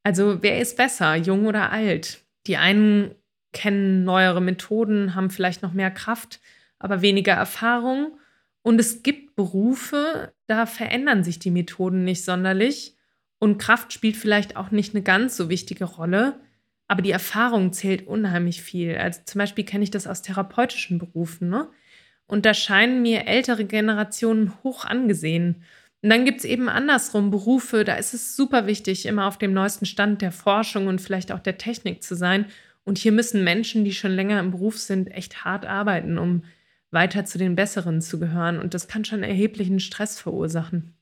Also 0.02 0.42
wer 0.42 0.60
ist 0.60 0.76
besser, 0.76 1.14
jung 1.14 1.46
oder 1.46 1.70
alt? 1.70 2.24
Die 2.48 2.56
einen 2.56 3.14
kennen 3.52 4.02
neuere 4.02 4.40
Methoden, 4.40 5.14
haben 5.14 5.30
vielleicht 5.30 5.62
noch 5.62 5.72
mehr 5.72 5.92
Kraft, 5.92 6.40
aber 6.80 7.00
weniger 7.00 7.34
Erfahrung. 7.34 8.18
Und 8.62 8.80
es 8.80 9.04
gibt 9.04 9.36
Berufe, 9.36 10.32
da 10.48 10.66
verändern 10.66 11.22
sich 11.22 11.38
die 11.38 11.52
Methoden 11.52 12.02
nicht 12.02 12.24
sonderlich 12.24 12.96
und 13.38 13.58
Kraft 13.58 13.92
spielt 13.92 14.16
vielleicht 14.16 14.56
auch 14.56 14.72
nicht 14.72 14.96
eine 14.96 15.04
ganz 15.04 15.36
so 15.36 15.48
wichtige 15.48 15.84
Rolle, 15.84 16.40
aber 16.88 17.02
die 17.02 17.10
Erfahrung 17.10 17.72
zählt 17.72 18.06
unheimlich 18.06 18.62
viel. 18.62 18.96
Also 18.96 19.20
zum 19.24 19.40
Beispiel 19.40 19.64
kenne 19.64 19.84
ich 19.84 19.90
das 19.90 20.06
aus 20.06 20.22
therapeutischen 20.22 20.98
Berufen. 20.98 21.48
Ne? 21.48 21.68
Und 22.26 22.46
da 22.46 22.54
scheinen 22.54 23.02
mir 23.02 23.26
ältere 23.26 23.64
Generationen 23.64 24.52
hoch 24.62 24.84
angesehen. 24.84 25.62
Und 26.02 26.10
dann 26.10 26.24
gibt 26.24 26.38
es 26.40 26.44
eben 26.44 26.68
andersrum 26.68 27.30
Berufe, 27.30 27.82
da 27.84 27.94
ist 27.96 28.14
es 28.14 28.36
super 28.36 28.66
wichtig, 28.66 29.06
immer 29.06 29.26
auf 29.26 29.38
dem 29.38 29.52
neuesten 29.52 29.86
Stand 29.86 30.22
der 30.22 30.30
Forschung 30.30 30.86
und 30.86 31.00
vielleicht 31.00 31.32
auch 31.32 31.40
der 31.40 31.58
Technik 31.58 32.02
zu 32.02 32.14
sein. 32.14 32.46
Und 32.84 32.98
hier 32.98 33.12
müssen 33.12 33.42
Menschen, 33.42 33.84
die 33.84 33.92
schon 33.92 34.12
länger 34.12 34.38
im 34.38 34.52
Beruf 34.52 34.78
sind, 34.78 35.10
echt 35.10 35.44
hart 35.44 35.66
arbeiten, 35.66 36.18
um 36.18 36.44
weiter 36.92 37.24
zu 37.24 37.38
den 37.38 37.56
Besseren 37.56 38.00
zu 38.00 38.20
gehören. 38.20 38.60
Und 38.60 38.74
das 38.74 38.86
kann 38.86 39.04
schon 39.04 39.24
erheblichen 39.24 39.80
Stress 39.80 40.20
verursachen. 40.20 40.94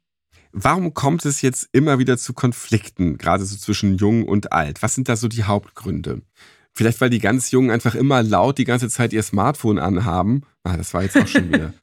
Warum 0.57 0.95
kommt 0.95 1.25
es 1.25 1.43
jetzt 1.43 1.69
immer 1.73 1.99
wieder 1.99 2.17
zu 2.17 2.33
Konflikten, 2.33 3.19
gerade 3.19 3.45
so 3.45 3.57
zwischen 3.57 3.97
Jung 3.97 4.25
und 4.25 4.53
Alt? 4.53 4.83
Was 4.83 4.95
sind 4.95 5.09
da 5.09 5.17
so 5.17 5.27
die 5.27 5.43
Hauptgründe? 5.43 6.23
Vielleicht, 6.73 7.01
weil 7.01 7.11
die 7.11 7.19
ganz 7.19 7.51
Jungen 7.51 7.73
einfach 7.73 7.97
immer 7.97 8.23
laut 8.23 8.59
die 8.59 8.65
ganze 8.65 8.89
Zeit 8.89 9.13
ihr 9.13 9.25
Smartphone 9.25 9.81
anhaben. 9.81 10.43
Ah, 10.63 10.77
das 10.77 10.95
war 10.95 11.03
jetzt 11.03 11.17
auch 11.17 11.27
schon 11.27 11.53
wieder. 11.53 11.75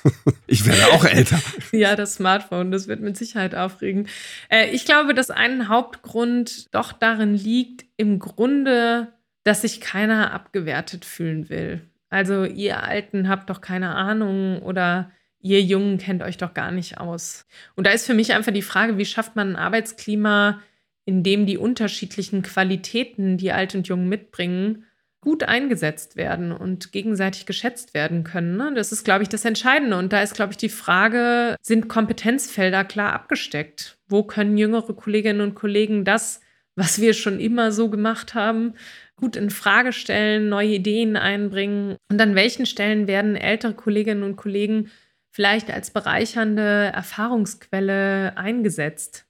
ich 0.46 0.66
werde 0.66 0.92
auch 0.92 1.06
älter. 1.06 1.40
Ja, 1.72 1.96
das 1.96 2.14
Smartphone, 2.14 2.70
das 2.70 2.86
wird 2.86 3.00
mit 3.00 3.16
Sicherheit 3.16 3.54
aufregen. 3.54 4.08
Äh, 4.50 4.70
ich 4.72 4.84
glaube, 4.84 5.14
dass 5.14 5.30
ein 5.30 5.68
Hauptgrund 5.68 6.66
doch 6.70 6.92
darin 6.92 7.34
liegt, 7.34 7.86
im 7.96 8.18
Grunde, 8.18 9.08
dass 9.42 9.62
sich 9.62 9.80
keiner 9.80 10.34
abgewertet 10.34 11.06
fühlen 11.06 11.48
will. 11.48 11.80
Also 12.10 12.44
ihr 12.44 12.82
Alten 12.82 13.28
habt 13.28 13.48
doch 13.48 13.62
keine 13.62 13.94
Ahnung 13.94 14.60
oder 14.62 15.10
ihr 15.40 15.62
Jungen 15.62 15.98
kennt 15.98 16.22
euch 16.22 16.36
doch 16.36 16.54
gar 16.54 16.70
nicht 16.70 16.98
aus. 16.98 17.46
Und 17.76 17.86
da 17.86 17.90
ist 17.90 18.06
für 18.06 18.14
mich 18.14 18.32
einfach 18.32 18.52
die 18.52 18.62
Frage, 18.62 18.98
wie 18.98 19.04
schafft 19.04 19.36
man 19.36 19.50
ein 19.50 19.56
Arbeitsklima, 19.56 20.60
in 21.04 21.22
dem 21.22 21.46
die 21.46 21.58
unterschiedlichen 21.58 22.42
Qualitäten, 22.42 23.38
die 23.38 23.52
Alt 23.52 23.74
und 23.74 23.88
Jung 23.88 24.08
mitbringen, 24.08 24.84
gut 25.20 25.42
eingesetzt 25.42 26.16
werden 26.16 26.52
und 26.52 26.92
gegenseitig 26.92 27.46
geschätzt 27.46 27.94
werden 27.94 28.24
können. 28.24 28.56
Ne? 28.56 28.72
Das 28.74 28.92
ist, 28.92 29.04
glaube 29.04 29.22
ich, 29.22 29.28
das 29.28 29.44
Entscheidende. 29.44 29.96
Und 29.96 30.12
da 30.12 30.22
ist, 30.22 30.34
glaube 30.34 30.52
ich, 30.52 30.58
die 30.58 30.68
Frage, 30.68 31.56
sind 31.62 31.88
Kompetenzfelder 31.88 32.84
klar 32.84 33.12
abgesteckt? 33.12 33.96
Wo 34.06 34.22
können 34.22 34.56
jüngere 34.56 34.94
Kolleginnen 34.94 35.40
und 35.40 35.54
Kollegen 35.54 36.04
das, 36.04 36.40
was 36.76 37.00
wir 37.00 37.14
schon 37.14 37.40
immer 37.40 37.72
so 37.72 37.90
gemacht 37.90 38.34
haben, 38.34 38.74
gut 39.16 39.34
in 39.34 39.50
Frage 39.50 39.92
stellen, 39.92 40.48
neue 40.48 40.74
Ideen 40.74 41.16
einbringen? 41.16 41.96
Und 42.10 42.20
an 42.20 42.36
welchen 42.36 42.66
Stellen 42.66 43.08
werden 43.08 43.34
ältere 43.34 43.74
Kolleginnen 43.74 44.22
und 44.22 44.36
Kollegen 44.36 44.90
vielleicht 45.38 45.70
als 45.70 45.92
bereichernde 45.92 46.90
Erfahrungsquelle 46.92 48.36
eingesetzt? 48.36 49.24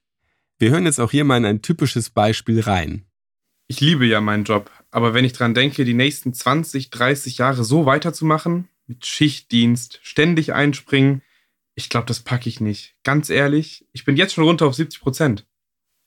Wir 0.59 0.71
hören 0.71 0.87
jetzt 0.87 1.01
auch 1.01 1.11
hier 1.11 1.25
mal 1.25 1.37
in 1.37 1.44
ein 1.44 1.61
typisches 1.61 2.09
Beispiel 2.09 2.61
rein. 2.61 3.05
Ich 3.66 3.83
liebe 3.83 4.07
ja 4.07 4.23
meinen 4.23 4.44
Job, 4.44 4.71
aber 4.90 5.12
wenn 5.12 5.27
ich 5.27 5.35
dran 5.35 5.53
denke, 5.53 5.85
die 5.85 5.92
nächsten 5.92 6.33
20, 6.33 6.88
30 6.88 7.37
Jahre 7.37 7.62
so 7.62 7.85
weiterzumachen, 7.85 8.71
mit 8.87 9.05
Schichtdienst, 9.05 10.01
ständig 10.03 10.55
einspringen, 10.55 11.21
ich 11.75 11.90
glaube, 11.90 12.07
das 12.07 12.21
packe 12.21 12.49
ich 12.49 12.59
nicht. 12.59 12.94
Ganz 13.05 13.29
ehrlich, 13.29 13.87
ich 13.92 14.07
bin 14.07 14.16
jetzt 14.16 14.33
schon 14.33 14.44
runter 14.44 14.66
auf 14.66 14.75
70 14.77 15.03
Prozent. 15.03 15.47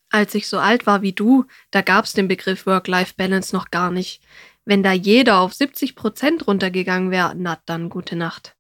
Als 0.10 0.34
ich 0.34 0.48
so 0.48 0.58
alt 0.58 0.88
war 0.88 1.04
wie 1.04 1.14
du, 1.14 1.46
da 1.70 1.84
gab 1.84 2.06
es 2.06 2.14
den 2.14 2.28
Begriff 2.28 2.66
Work-Life-Balance 2.66 3.56
noch 3.56 3.70
gar 3.70 3.92
nicht. 3.92 4.24
Wenn 4.66 4.82
da 4.82 4.94
jeder 4.94 5.42
auf 5.42 5.54
70 5.54 5.96
Prozent 5.96 6.48
runtergegangen 6.48 7.12
wäre, 7.12 7.36
na 7.38 7.62
dann 7.68 7.90
gute 7.90 8.16
Nacht. 8.16 8.56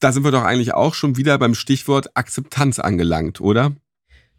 Da 0.00 0.12
sind 0.12 0.24
wir 0.24 0.30
doch 0.30 0.44
eigentlich 0.44 0.74
auch 0.74 0.94
schon 0.94 1.16
wieder 1.16 1.38
beim 1.38 1.54
Stichwort 1.54 2.16
Akzeptanz 2.16 2.78
angelangt, 2.78 3.40
oder? 3.40 3.74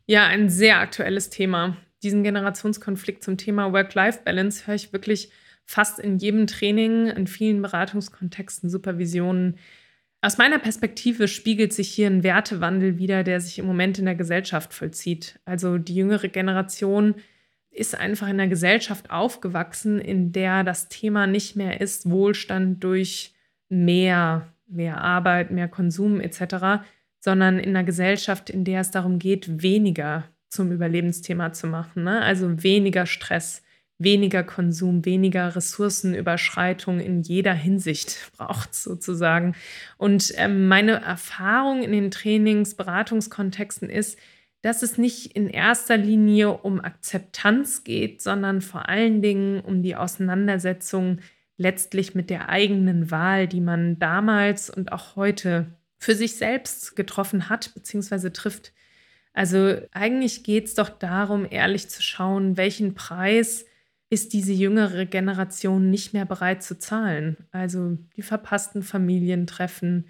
Ja, 0.06 0.26
ein 0.26 0.50
sehr 0.50 0.80
aktuelles 0.80 1.30
Thema. 1.30 1.78
Diesen 2.02 2.24
Generationskonflikt 2.24 3.24
zum 3.24 3.38
Thema 3.38 3.74
Work-Life-Balance 3.74 4.68
höre 4.68 4.76
ich 4.76 4.94
wirklich 4.94 5.32
fast 5.66 6.00
in 6.00 6.18
jedem 6.18 6.48
Training, 6.48 7.08
in 7.08 7.28
vielen 7.28 7.62
Beratungskontexten, 7.62 8.70
Supervisionen. 8.70 9.58
Aus 10.22 10.38
meiner 10.38 10.60
Perspektive 10.60 11.28
spiegelt 11.28 11.74
sich 11.74 11.90
hier 11.90 12.08
ein 12.08 12.24
Wertewandel 12.24 12.98
wider, 12.98 13.24
der 13.24 13.40
sich 13.40 13.60
im 13.60 13.66
Moment 13.66 14.00
in 14.00 14.06
der 14.06 14.16
Gesellschaft 14.16 14.74
vollzieht. 14.74 15.40
Also 15.46 15.78
die 15.78 15.96
jüngere 15.96 16.30
Generation 16.30 17.16
ist 17.70 17.96
einfach 17.96 18.28
in 18.28 18.40
einer 18.40 18.50
Gesellschaft 18.50 19.12
aufgewachsen, 19.12 20.00
in 20.00 20.32
der 20.32 20.64
das 20.64 20.90
Thema 20.90 21.28
nicht 21.28 21.56
mehr 21.56 21.80
ist 21.82 22.10
Wohlstand 22.10 22.84
durch 22.84 23.34
mehr, 23.70 24.52
mehr 24.70 25.02
Arbeit, 25.02 25.52
mehr 25.52 25.68
Konsum 25.68 26.22
etc., 26.22 26.84
sondern 27.20 27.60
in 27.60 27.70
einer 27.70 27.84
Gesellschaft, 27.84 28.50
in 28.50 28.64
der 28.64 28.82
es 28.82 28.92
darum 28.92 29.20
geht, 29.20 29.62
weniger 29.62 30.26
zum 30.48 30.72
Überlebensthema 30.72 31.54
zu 31.54 31.68
machen. 31.68 32.04
Ne? 32.04 32.22
Also 32.22 32.64
weniger 32.64 33.06
Stress, 33.06 33.62
weniger 33.98 34.44
Konsum, 34.44 35.06
weniger 35.06 35.56
Ressourcenüberschreitung 35.56 37.00
in 37.00 37.22
jeder 37.22 37.54
Hinsicht 37.54 38.32
braucht 38.38 38.74
sozusagen. 38.74 39.56
Und 39.98 40.34
ähm, 40.38 40.68
meine 40.68 41.02
Erfahrung 41.02 41.84
in 41.84 41.92
den 41.92 42.12
Trainings, 42.12 42.76
Beratungskontexten 42.76 43.90
ist, 43.90 44.18
dass 44.62 44.82
es 44.82 44.98
nicht 44.98 45.36
in 45.38 45.48
erster 45.50 45.98
Linie 45.98 46.52
um 46.52 46.82
Akzeptanz 46.82 47.84
geht, 47.84 48.22
sondern 48.22 48.62
vor 48.62 48.90
allen 48.90 49.22
Dingen 49.22 49.62
um 49.62 49.84
die 49.84 49.96
Auseinandersetzung 49.96 51.20
letztlich 51.60 52.16
mit 52.16 52.30
der 52.30 52.50
eigenen 52.50 53.12
Wahl, 53.12 53.48
die 53.48 53.62
man 53.62 54.00
damals 54.00 54.70
und 54.70 54.92
auch 54.92 55.16
heute 55.16 55.68
für 56.00 56.16
sich 56.16 56.36
selbst 56.38 56.96
getroffen 56.96 57.50
hat 57.50 57.74
bzw. 57.76 58.30
trifft. 58.32 58.74
Also 59.34 59.80
eigentlich 59.92 60.44
geht 60.44 60.66
es 60.66 60.74
doch 60.74 60.90
darum, 60.90 61.46
ehrlich 61.50 61.90
zu 61.90 62.02
schauen, 62.02 62.58
welchen 62.58 62.96
Preis 62.96 63.66
ist 64.10 64.34
diese 64.34 64.54
jüngere 64.54 65.06
Generation 65.06 65.90
nicht 65.90 66.14
mehr 66.14 66.26
bereit 66.26 66.64
zu 66.64 66.80
zahlen. 66.80 67.38
Also 67.52 67.98
die 68.16 68.24
verpassten 68.24 68.82
Familientreffen, 68.82 70.08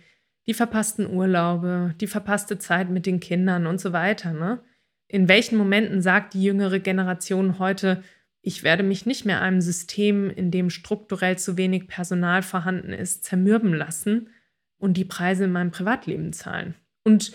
die 0.48 0.54
verpassten 0.54 1.12
Urlaube, 1.12 1.96
die 2.00 2.08
verpasste 2.08 2.60
Zeit 2.60 2.90
mit 2.90 3.06
den 3.06 3.20
Kindern 3.20 3.66
und 3.66 3.82
so 3.82 3.92
weiter. 3.92 4.34
Ne? 4.34 4.62
In 5.08 5.28
welchen 5.28 5.58
Momenten 5.58 6.02
sagt 6.02 6.36
die 6.36 6.44
jüngere 6.44 6.80
Generation 6.80 7.60
heute, 7.60 8.04
ich 8.42 8.64
werde 8.64 8.84
mich 8.84 9.06
nicht 9.06 9.26
mehr 9.26 9.42
einem 9.42 9.62
System, 9.62 10.30
in 10.30 10.52
dem 10.52 10.70
strukturell 10.70 11.38
zu 11.38 11.58
wenig 11.58 11.88
Personal 11.88 12.42
vorhanden 12.42 12.94
ist, 12.94 13.24
zermürben 13.24 13.74
lassen 13.74 14.30
und 14.78 14.96
die 14.96 15.06
Preise 15.06 15.46
in 15.46 15.52
meinem 15.52 15.72
Privatleben 15.72 16.32
zahlen. 16.32 16.76
Und 17.04 17.34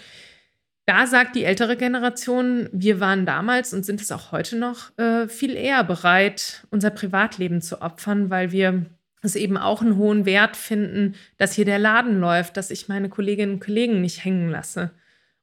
da 0.87 1.07
sagt 1.07 1.37
die 1.37 1.45
ältere 1.45 1.77
Generation, 1.77 2.69
wir 2.73 3.01
waren 3.01 3.25
damals 3.27 3.73
und 3.73 3.85
sind 3.85 4.01
es 4.01 4.13
auch 4.13 4.33
heute 4.33 4.57
noch 4.57 4.97
äh, 4.99 5.29
viel 5.29 5.55
eher 5.55 5.83
bereit, 5.85 6.67
unser 6.71 6.91
Privatleben 6.91 7.63
zu 7.63 7.81
opfern, 7.81 8.29
weil 8.29 8.53
wir 8.53 8.87
es 9.23 9.37
eben 9.37 9.57
auch 9.57 9.81
einen 9.81 9.97
hohen 9.97 10.27
Wert 10.27 10.57
finden, 10.57 11.15
dass 11.39 11.55
hier 11.55 11.65
der 11.65 11.79
Laden 11.79 12.21
läuft, 12.21 12.59
dass 12.59 12.71
ich 12.71 12.89
meine 12.89 13.09
Kolleginnen 13.09 13.55
und 13.55 13.61
Kollegen 13.61 14.03
nicht 14.03 14.25
hängen 14.25 14.51
lasse. 14.51 14.91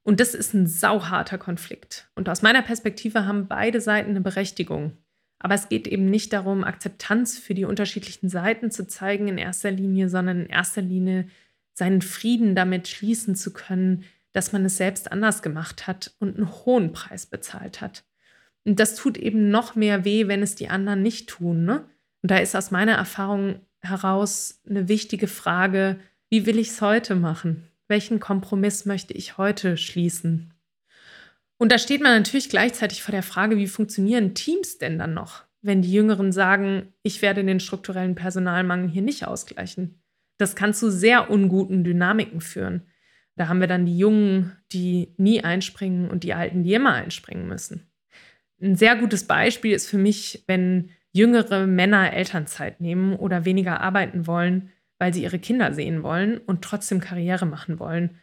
Und 0.04 0.20
das 0.20 0.34
ist 0.34 0.54
ein 0.54 0.66
sauharter 0.66 1.38
Konflikt. 1.38 2.08
Und 2.14 2.28
aus 2.28 2.42
meiner 2.42 2.62
Perspektive 2.62 3.26
haben 3.26 3.48
beide 3.48 3.80
Seiten 3.80 4.10
eine 4.10 4.20
Berechtigung. 4.20 4.96
Aber 5.42 5.54
es 5.54 5.68
geht 5.68 5.88
eben 5.88 6.06
nicht 6.06 6.32
darum, 6.32 6.62
Akzeptanz 6.62 7.36
für 7.36 7.52
die 7.54 7.64
unterschiedlichen 7.64 8.28
Seiten 8.28 8.70
zu 8.70 8.86
zeigen 8.86 9.26
in 9.26 9.38
erster 9.38 9.72
Linie, 9.72 10.08
sondern 10.08 10.42
in 10.42 10.46
erster 10.46 10.82
Linie 10.82 11.26
seinen 11.74 12.00
Frieden 12.00 12.54
damit 12.54 12.86
schließen 12.86 13.34
zu 13.34 13.52
können, 13.52 14.04
dass 14.30 14.52
man 14.52 14.64
es 14.64 14.76
selbst 14.76 15.10
anders 15.10 15.42
gemacht 15.42 15.88
hat 15.88 16.14
und 16.20 16.36
einen 16.36 16.48
hohen 16.48 16.92
Preis 16.92 17.26
bezahlt 17.26 17.80
hat. 17.80 18.04
Und 18.64 18.78
das 18.78 18.94
tut 18.94 19.18
eben 19.18 19.50
noch 19.50 19.74
mehr 19.74 20.04
weh, 20.04 20.28
wenn 20.28 20.42
es 20.42 20.54
die 20.54 20.68
anderen 20.68 21.02
nicht 21.02 21.28
tun. 21.28 21.64
Ne? 21.64 21.84
Und 22.22 22.30
da 22.30 22.38
ist 22.38 22.54
aus 22.54 22.70
meiner 22.70 22.94
Erfahrung 22.94 23.56
heraus 23.80 24.60
eine 24.68 24.86
wichtige 24.86 25.26
Frage, 25.26 25.98
wie 26.28 26.46
will 26.46 26.60
ich 26.60 26.68
es 26.68 26.80
heute 26.80 27.16
machen? 27.16 27.68
Welchen 27.88 28.20
Kompromiss 28.20 28.86
möchte 28.86 29.12
ich 29.12 29.38
heute 29.38 29.76
schließen? 29.76 30.54
Und 31.62 31.70
da 31.70 31.78
steht 31.78 32.00
man 32.00 32.10
natürlich 32.16 32.48
gleichzeitig 32.48 33.04
vor 33.04 33.12
der 33.12 33.22
Frage, 33.22 33.56
wie 33.56 33.68
funktionieren 33.68 34.34
Teams 34.34 34.78
denn 34.78 34.98
dann 34.98 35.14
noch, 35.14 35.44
wenn 35.60 35.80
die 35.80 35.92
Jüngeren 35.92 36.32
sagen, 36.32 36.92
ich 37.04 37.22
werde 37.22 37.44
den 37.44 37.60
strukturellen 37.60 38.16
Personalmangel 38.16 38.88
hier 38.90 39.02
nicht 39.02 39.28
ausgleichen. 39.28 40.02
Das 40.38 40.56
kann 40.56 40.74
zu 40.74 40.90
sehr 40.90 41.30
unguten 41.30 41.84
Dynamiken 41.84 42.40
führen. 42.40 42.88
Da 43.36 43.46
haben 43.46 43.60
wir 43.60 43.68
dann 43.68 43.86
die 43.86 43.96
Jungen, 43.96 44.56
die 44.72 45.14
nie 45.18 45.44
einspringen 45.44 46.10
und 46.10 46.24
die 46.24 46.34
Alten, 46.34 46.64
die 46.64 46.74
immer 46.74 46.94
einspringen 46.94 47.46
müssen. 47.46 47.86
Ein 48.60 48.74
sehr 48.74 48.96
gutes 48.96 49.22
Beispiel 49.28 49.72
ist 49.72 49.88
für 49.88 49.98
mich, 49.98 50.42
wenn 50.48 50.90
jüngere 51.12 51.68
Männer 51.68 52.12
Elternzeit 52.12 52.80
nehmen 52.80 53.14
oder 53.14 53.44
weniger 53.44 53.80
arbeiten 53.80 54.26
wollen, 54.26 54.70
weil 54.98 55.14
sie 55.14 55.22
ihre 55.22 55.38
Kinder 55.38 55.72
sehen 55.72 56.02
wollen 56.02 56.38
und 56.38 56.62
trotzdem 56.62 56.98
Karriere 56.98 57.46
machen 57.46 57.78
wollen. 57.78 58.18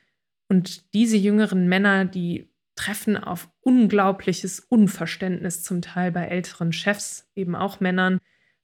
Und 0.50 0.94
diese 0.94 1.16
jüngeren 1.16 1.70
Männer, 1.70 2.04
die 2.04 2.50
treffen 2.80 3.18
auf 3.18 3.50
unglaubliches 3.60 4.62
Unverständnis 4.62 5.64
zum 5.64 5.82
Teil 5.82 6.14
bei 6.14 6.24
älteren 6.28 6.72
Chefs, 6.72 7.30
eben 7.36 7.54
auch 7.54 7.82
Männern, 7.82 8.20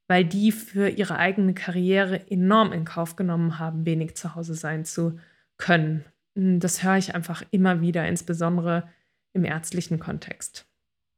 weil 0.08 0.24
die 0.24 0.54
für 0.54 0.88
ihre 0.88 1.18
eigene 1.18 1.54
Karriere 1.54 2.32
enorm 2.32 2.72
in 2.72 2.86
Kauf 2.86 3.18
genommen 3.18 3.60
haben, 3.60 3.86
wenig 3.86 4.16
zu 4.16 4.34
Hause 4.34 4.56
sein 4.56 4.86
zu 4.86 5.20
können. 5.58 6.06
Hm, 6.38 6.62
das 6.62 6.82
höre 6.82 6.96
ich 6.96 7.14
einfach 7.14 7.44
immer 7.52 7.82
wieder, 7.82 8.08
insbesondere 8.08 8.88
im 9.34 9.44
ärztlichen 9.44 10.00
Kontext. 10.00 10.66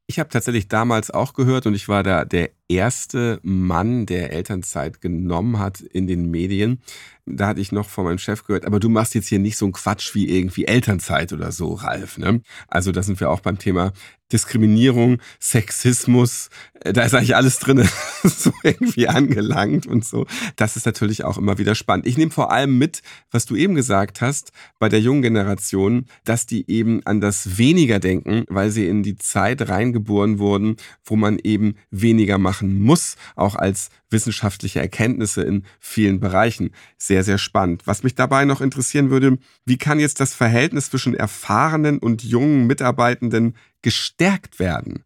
Ich 0.08 0.18
habe 0.18 0.30
tatsächlich 0.30 0.68
damals 0.68 1.12
auch 1.12 1.36
gehört 1.36 1.68
und 1.68 1.76
ich 1.76 1.88
war 1.88 2.02
da 2.02 2.26
der 2.26 2.50
erste 2.70 3.40
Mann, 3.44 4.06
der 4.06 4.32
Elternzeit 4.34 5.02
genommen 5.02 5.60
hat 5.60 5.82
in 5.82 6.08
den 6.08 6.30
Medien. 6.30 6.82
Da 7.26 7.48
hatte 7.48 7.62
ich 7.62 7.72
noch 7.72 7.90
von 7.90 8.06
meinem 8.06 8.20
Chef 8.20 8.46
gehört, 8.46 8.66
aber 8.66 8.80
du 8.80 8.90
machst 8.90 9.14
jetzt 9.14 9.28
hier 9.28 9.40
nicht 9.40 9.58
so 9.58 9.66
einen 9.66 9.74
Quatsch 9.74 10.16
wie 10.16 10.30
irgendwie 10.30 10.66
Elternzeit 10.66 11.34
oder 11.34 11.52
so, 11.52 11.74
Ralf. 11.74 12.18
Ne? 12.18 12.42
Also 12.68 12.92
da 12.92 13.04
sind 13.04 13.20
wir 13.20 13.30
auch 13.30 13.42
beim 13.42 13.60
Thema 13.60 13.92
Diskriminierung, 14.32 15.22
Sexismus, 15.40 16.50
äh, 16.82 16.92
da 16.92 17.04
ist 17.04 17.14
eigentlich 17.14 17.36
alles 17.36 17.60
drin, 17.60 17.88
so 18.24 18.52
irgendwie 18.64 19.08
angelangt 19.08 19.88
und 19.88 20.04
so. 20.04 20.26
Das 20.58 20.76
ist 20.76 20.86
natürlich 20.86 21.24
auch 21.24 21.38
immer 21.38 21.58
wieder 21.58 21.76
spannend. 21.76 22.08
Ich 22.08 22.18
nehme 22.18 22.32
vor 22.32 22.52
allem 22.52 22.78
mit, 22.78 23.02
was 23.32 23.46
du 23.46 23.56
eben 23.56 23.76
gesagt 23.76 24.22
hast, 24.22 24.52
bei 24.80 24.90
der 24.90 25.00
jungen 25.00 25.22
Generation, 25.22 26.06
dass 26.26 26.46
die 26.46 26.70
eben 26.70 27.06
an 27.06 27.22
das 27.22 27.58
weniger 27.58 28.00
denken, 28.00 28.44
weil 28.50 28.70
sie 28.70 28.88
in 28.88 29.02
die 29.02 29.16
Zeit 29.16 29.70
reingeboren 29.70 30.40
wurden, 30.40 30.76
wo 31.06 31.16
man 31.16 31.40
eben 31.40 31.76
weniger 31.90 32.38
machen 32.58 32.80
muss, 32.80 33.18
auch 33.36 33.56
als 33.56 33.90
wissenschaftliche 34.10 34.80
Erkenntnisse 34.80 35.44
in 35.44 35.64
vielen 35.80 36.20
Bereichen. 36.20 36.72
Sehr, 36.98 37.24
sehr 37.24 37.38
spannend. 37.38 37.86
Was 37.86 38.04
mich 38.04 38.16
dabei 38.16 38.46
noch 38.46 38.62
interessieren 38.62 39.10
würde, 39.10 39.38
wie 39.66 39.78
kann 39.78 40.00
jetzt 40.00 40.20
das 40.20 40.34
Verhältnis 40.34 40.90
zwischen 40.90 41.14
erfahrenen 41.14 42.00
und 42.00 42.24
jungen 42.24 42.66
Mitarbeitenden 42.66 43.56
gestärkt 43.82 44.60
werden? 44.60 45.04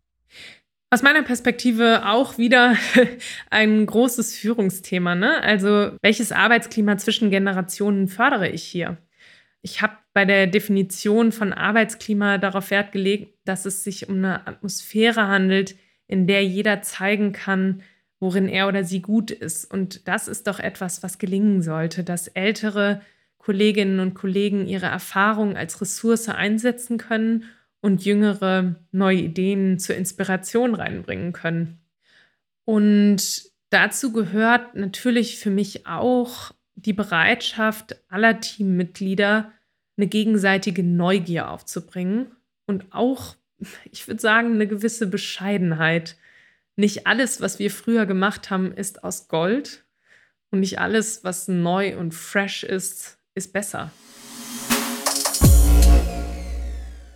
Aus 0.93 1.03
meiner 1.03 1.23
Perspektive 1.23 2.05
auch 2.05 2.37
wieder 2.37 2.75
ein 3.49 3.85
großes 3.85 4.35
Führungsthema. 4.35 5.15
Ne? 5.15 5.41
Also 5.41 5.91
welches 6.01 6.31
Arbeitsklima 6.31 6.97
zwischen 6.97 7.29
Generationen 7.29 8.07
fördere 8.07 8.49
ich 8.49 8.63
hier? 8.63 8.97
Ich 9.61 9.81
habe 9.81 9.93
bei 10.13 10.25
der 10.25 10.47
Definition 10.47 11.31
von 11.31 11.53
Arbeitsklima 11.53 12.37
darauf 12.37 12.71
Wert 12.71 12.91
gelegt, 12.91 13.37
dass 13.45 13.65
es 13.65 13.83
sich 13.83 14.09
um 14.09 14.17
eine 14.17 14.47
Atmosphäre 14.47 15.27
handelt, 15.27 15.75
in 16.11 16.27
der 16.27 16.45
jeder 16.45 16.81
zeigen 16.81 17.31
kann, 17.31 17.81
worin 18.19 18.47
er 18.47 18.67
oder 18.67 18.83
sie 18.83 19.01
gut 19.01 19.31
ist. 19.31 19.65
Und 19.65 20.07
das 20.07 20.27
ist 20.27 20.45
doch 20.47 20.59
etwas, 20.59 21.01
was 21.01 21.17
gelingen 21.17 21.61
sollte, 21.61 22.03
dass 22.03 22.27
ältere 22.27 23.01
Kolleginnen 23.37 23.99
und 23.99 24.13
Kollegen 24.13 24.67
ihre 24.67 24.85
Erfahrung 24.85 25.57
als 25.57 25.81
Ressource 25.81 26.29
einsetzen 26.29 26.97
können 26.99 27.45
und 27.81 28.05
jüngere 28.05 28.75
neue 28.91 29.17
Ideen 29.17 29.79
zur 29.79 29.95
Inspiration 29.95 30.75
reinbringen 30.75 31.33
können. 31.33 31.79
Und 32.65 33.49
dazu 33.71 34.11
gehört 34.11 34.75
natürlich 34.75 35.39
für 35.39 35.49
mich 35.49 35.87
auch 35.87 36.51
die 36.75 36.93
Bereitschaft 36.93 37.95
aller 38.09 38.39
Teammitglieder, 38.39 39.51
eine 39.97 40.07
gegenseitige 40.07 40.83
Neugier 40.83 41.49
aufzubringen 41.49 42.27
und 42.65 42.85
auch, 42.91 43.35
ich 43.91 44.07
würde 44.07 44.21
sagen, 44.21 44.53
eine 44.53 44.67
gewisse 44.67 45.07
Bescheidenheit 45.07 46.15
nicht 46.75 47.05
alles, 47.05 47.41
was 47.41 47.59
wir 47.59 47.69
früher 47.69 48.05
gemacht 48.05 48.49
haben, 48.49 48.71
ist 48.71 49.03
aus 49.03 49.27
Gold 49.27 49.85
und 50.51 50.61
nicht 50.61 50.79
alles, 50.79 51.23
was 51.23 51.47
neu 51.47 51.97
und 51.97 52.13
fresh 52.13 52.63
ist, 52.63 53.17
ist 53.35 53.53
besser. 53.53 53.91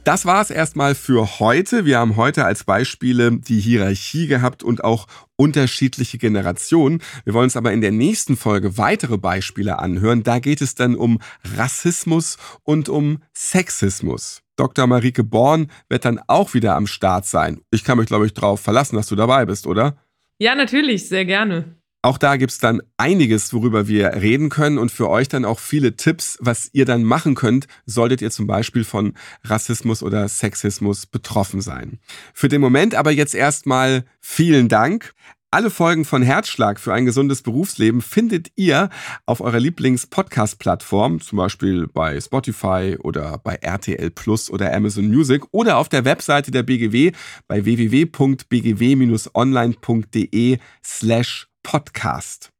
Das 0.03 0.27
war 0.27 0.39
es 0.39 0.51
erstmal 0.51 0.93
für 0.93 1.39
heute. 1.39 1.83
Wir 1.83 1.97
haben 1.97 2.15
heute 2.15 2.45
als 2.45 2.63
Beispiele 2.63 3.39
die 3.39 3.59
Hierarchie 3.59 4.27
gehabt 4.27 4.61
und 4.61 4.83
auch 4.83 5.07
unterschiedliche 5.35 6.19
Generationen. 6.19 7.01
Wir 7.23 7.33
wollen 7.33 7.45
uns 7.45 7.57
aber 7.57 7.73
in 7.73 7.81
der 7.81 7.91
nächsten 7.91 8.37
Folge 8.37 8.77
weitere 8.77 9.17
Beispiele 9.17 9.79
anhören. 9.79 10.21
Da 10.21 10.37
geht 10.37 10.61
es 10.61 10.75
dann 10.75 10.95
um 10.95 11.19
Rassismus 11.57 12.37
und 12.61 12.87
um 12.87 13.23
Sexismus. 13.33 14.44
Dr. 14.55 14.87
Marike 14.87 15.23
Born 15.23 15.71
wird 15.89 16.05
dann 16.05 16.19
auch 16.27 16.53
wieder 16.53 16.75
am 16.75 16.87
Start 16.87 17.25
sein. 17.25 17.61
Ich 17.71 17.83
kann 17.83 17.97
mich, 17.97 18.07
glaube 18.07 18.25
ich, 18.25 18.33
darauf 18.33 18.61
verlassen, 18.61 18.95
dass 18.95 19.07
du 19.07 19.15
dabei 19.15 19.45
bist, 19.45 19.67
oder? 19.67 19.97
Ja, 20.39 20.55
natürlich, 20.55 21.07
sehr 21.07 21.25
gerne. 21.25 21.75
Auch 22.05 22.19
da 22.19 22.35
gibt's 22.35 22.59
dann 22.59 22.83
einiges, 22.97 23.51
worüber 23.51 23.87
wir 23.87 24.13
reden 24.21 24.49
können 24.49 24.77
und 24.77 24.91
für 24.91 25.09
euch 25.09 25.27
dann 25.27 25.43
auch 25.43 25.57
viele 25.57 25.95
Tipps, 25.95 26.37
was 26.39 26.69
ihr 26.71 26.85
dann 26.85 27.03
machen 27.03 27.33
könnt, 27.33 27.65
solltet 27.87 28.21
ihr 28.21 28.29
zum 28.29 28.45
Beispiel 28.45 28.83
von 28.83 29.15
Rassismus 29.43 30.03
oder 30.03 30.27
Sexismus 30.27 31.07
betroffen 31.07 31.61
sein. 31.61 31.97
Für 32.31 32.47
den 32.47 32.61
Moment 32.61 32.93
aber 32.93 33.09
jetzt 33.09 33.33
erstmal 33.33 34.05
vielen 34.19 34.69
Dank. 34.69 35.15
Alle 35.51 35.69
Folgen 35.69 36.03
von 36.03 36.21
Herzschlag 36.21 36.79
für 36.79 36.93
ein 36.93 37.05
gesundes 37.05 37.41
Berufsleben 37.41 38.01
findet 38.01 38.49
ihr 38.55 38.89
auf 39.25 39.39
eurer 39.39 39.59
Lieblings-Podcast-Plattform, 39.59 41.21
zum 41.21 41.37
Beispiel 41.37 41.87
bei 41.87 42.19
Spotify 42.19 42.97
oder 42.99 43.37
bei 43.37 43.55
RTL 43.55 44.11
Plus 44.11 44.49
oder 44.49 44.73
Amazon 44.73 45.07
Music 45.07 45.43
oder 45.51 45.77
auf 45.77 45.87
der 45.87 46.03
Webseite 46.03 46.51
der 46.51 46.63
BGW 46.63 47.13
bei 47.47 47.63
www.bgw-online.de 47.63 50.57
slash 50.83 51.47
podcast. 51.63 52.51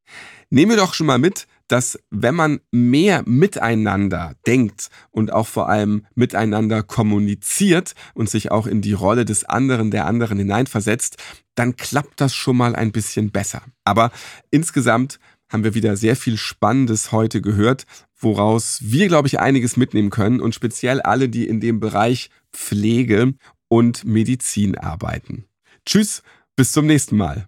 Nehmen 0.50 0.72
wir 0.72 0.78
doch 0.78 0.94
schon 0.94 1.08
mal 1.08 1.20
mit, 1.20 1.48
dass 1.68 2.00
wenn 2.12 2.36
man 2.36 2.60
mehr 2.72 3.24
miteinander 3.26 4.36
denkt 4.46 4.90
und 5.12 5.34
auch 5.34 5.48
vor 5.48 5.70
allem 5.70 6.06
miteinander 6.16 6.84
kommuniziert 6.84 7.94
und 8.14 8.30
sich 8.30 8.52
auch 8.52 8.68
in 8.68 8.82
die 8.82 8.94
Rolle 8.94 9.26
des 9.26 9.46
anderen, 9.46 9.92
der 9.92 10.06
anderen 10.06 10.38
hineinversetzt, 10.38 11.18
dann 11.56 11.76
klappt 11.76 12.22
das 12.22 12.34
schon 12.34 12.58
mal 12.58 12.76
ein 12.76 12.92
bisschen 12.92 13.32
besser. 13.32 13.62
Aber 13.84 14.12
insgesamt 14.52 15.20
haben 15.50 15.64
wir 15.64 15.74
wieder 15.74 15.96
sehr 15.96 16.16
viel 16.16 16.38
Spannendes 16.38 17.12
heute 17.12 17.42
gehört, 17.42 17.86
woraus 18.20 18.80
wir, 18.82 19.08
glaube 19.08 19.28
ich, 19.28 19.40
einiges 19.40 19.78
mitnehmen 19.78 20.10
können 20.10 20.42
und 20.42 20.56
speziell 20.56 21.02
alle, 21.02 21.30
die 21.30 21.48
in 21.48 21.60
dem 21.60 21.80
Bereich 21.80 22.30
Pflege 22.52 23.34
und 23.68 24.06
Medizin 24.06 24.78
arbeiten. 24.78 25.46
Tschüss, 25.86 26.24
bis 26.56 26.72
zum 26.72 26.88
nächsten 26.88 27.18
Mal. 27.18 27.48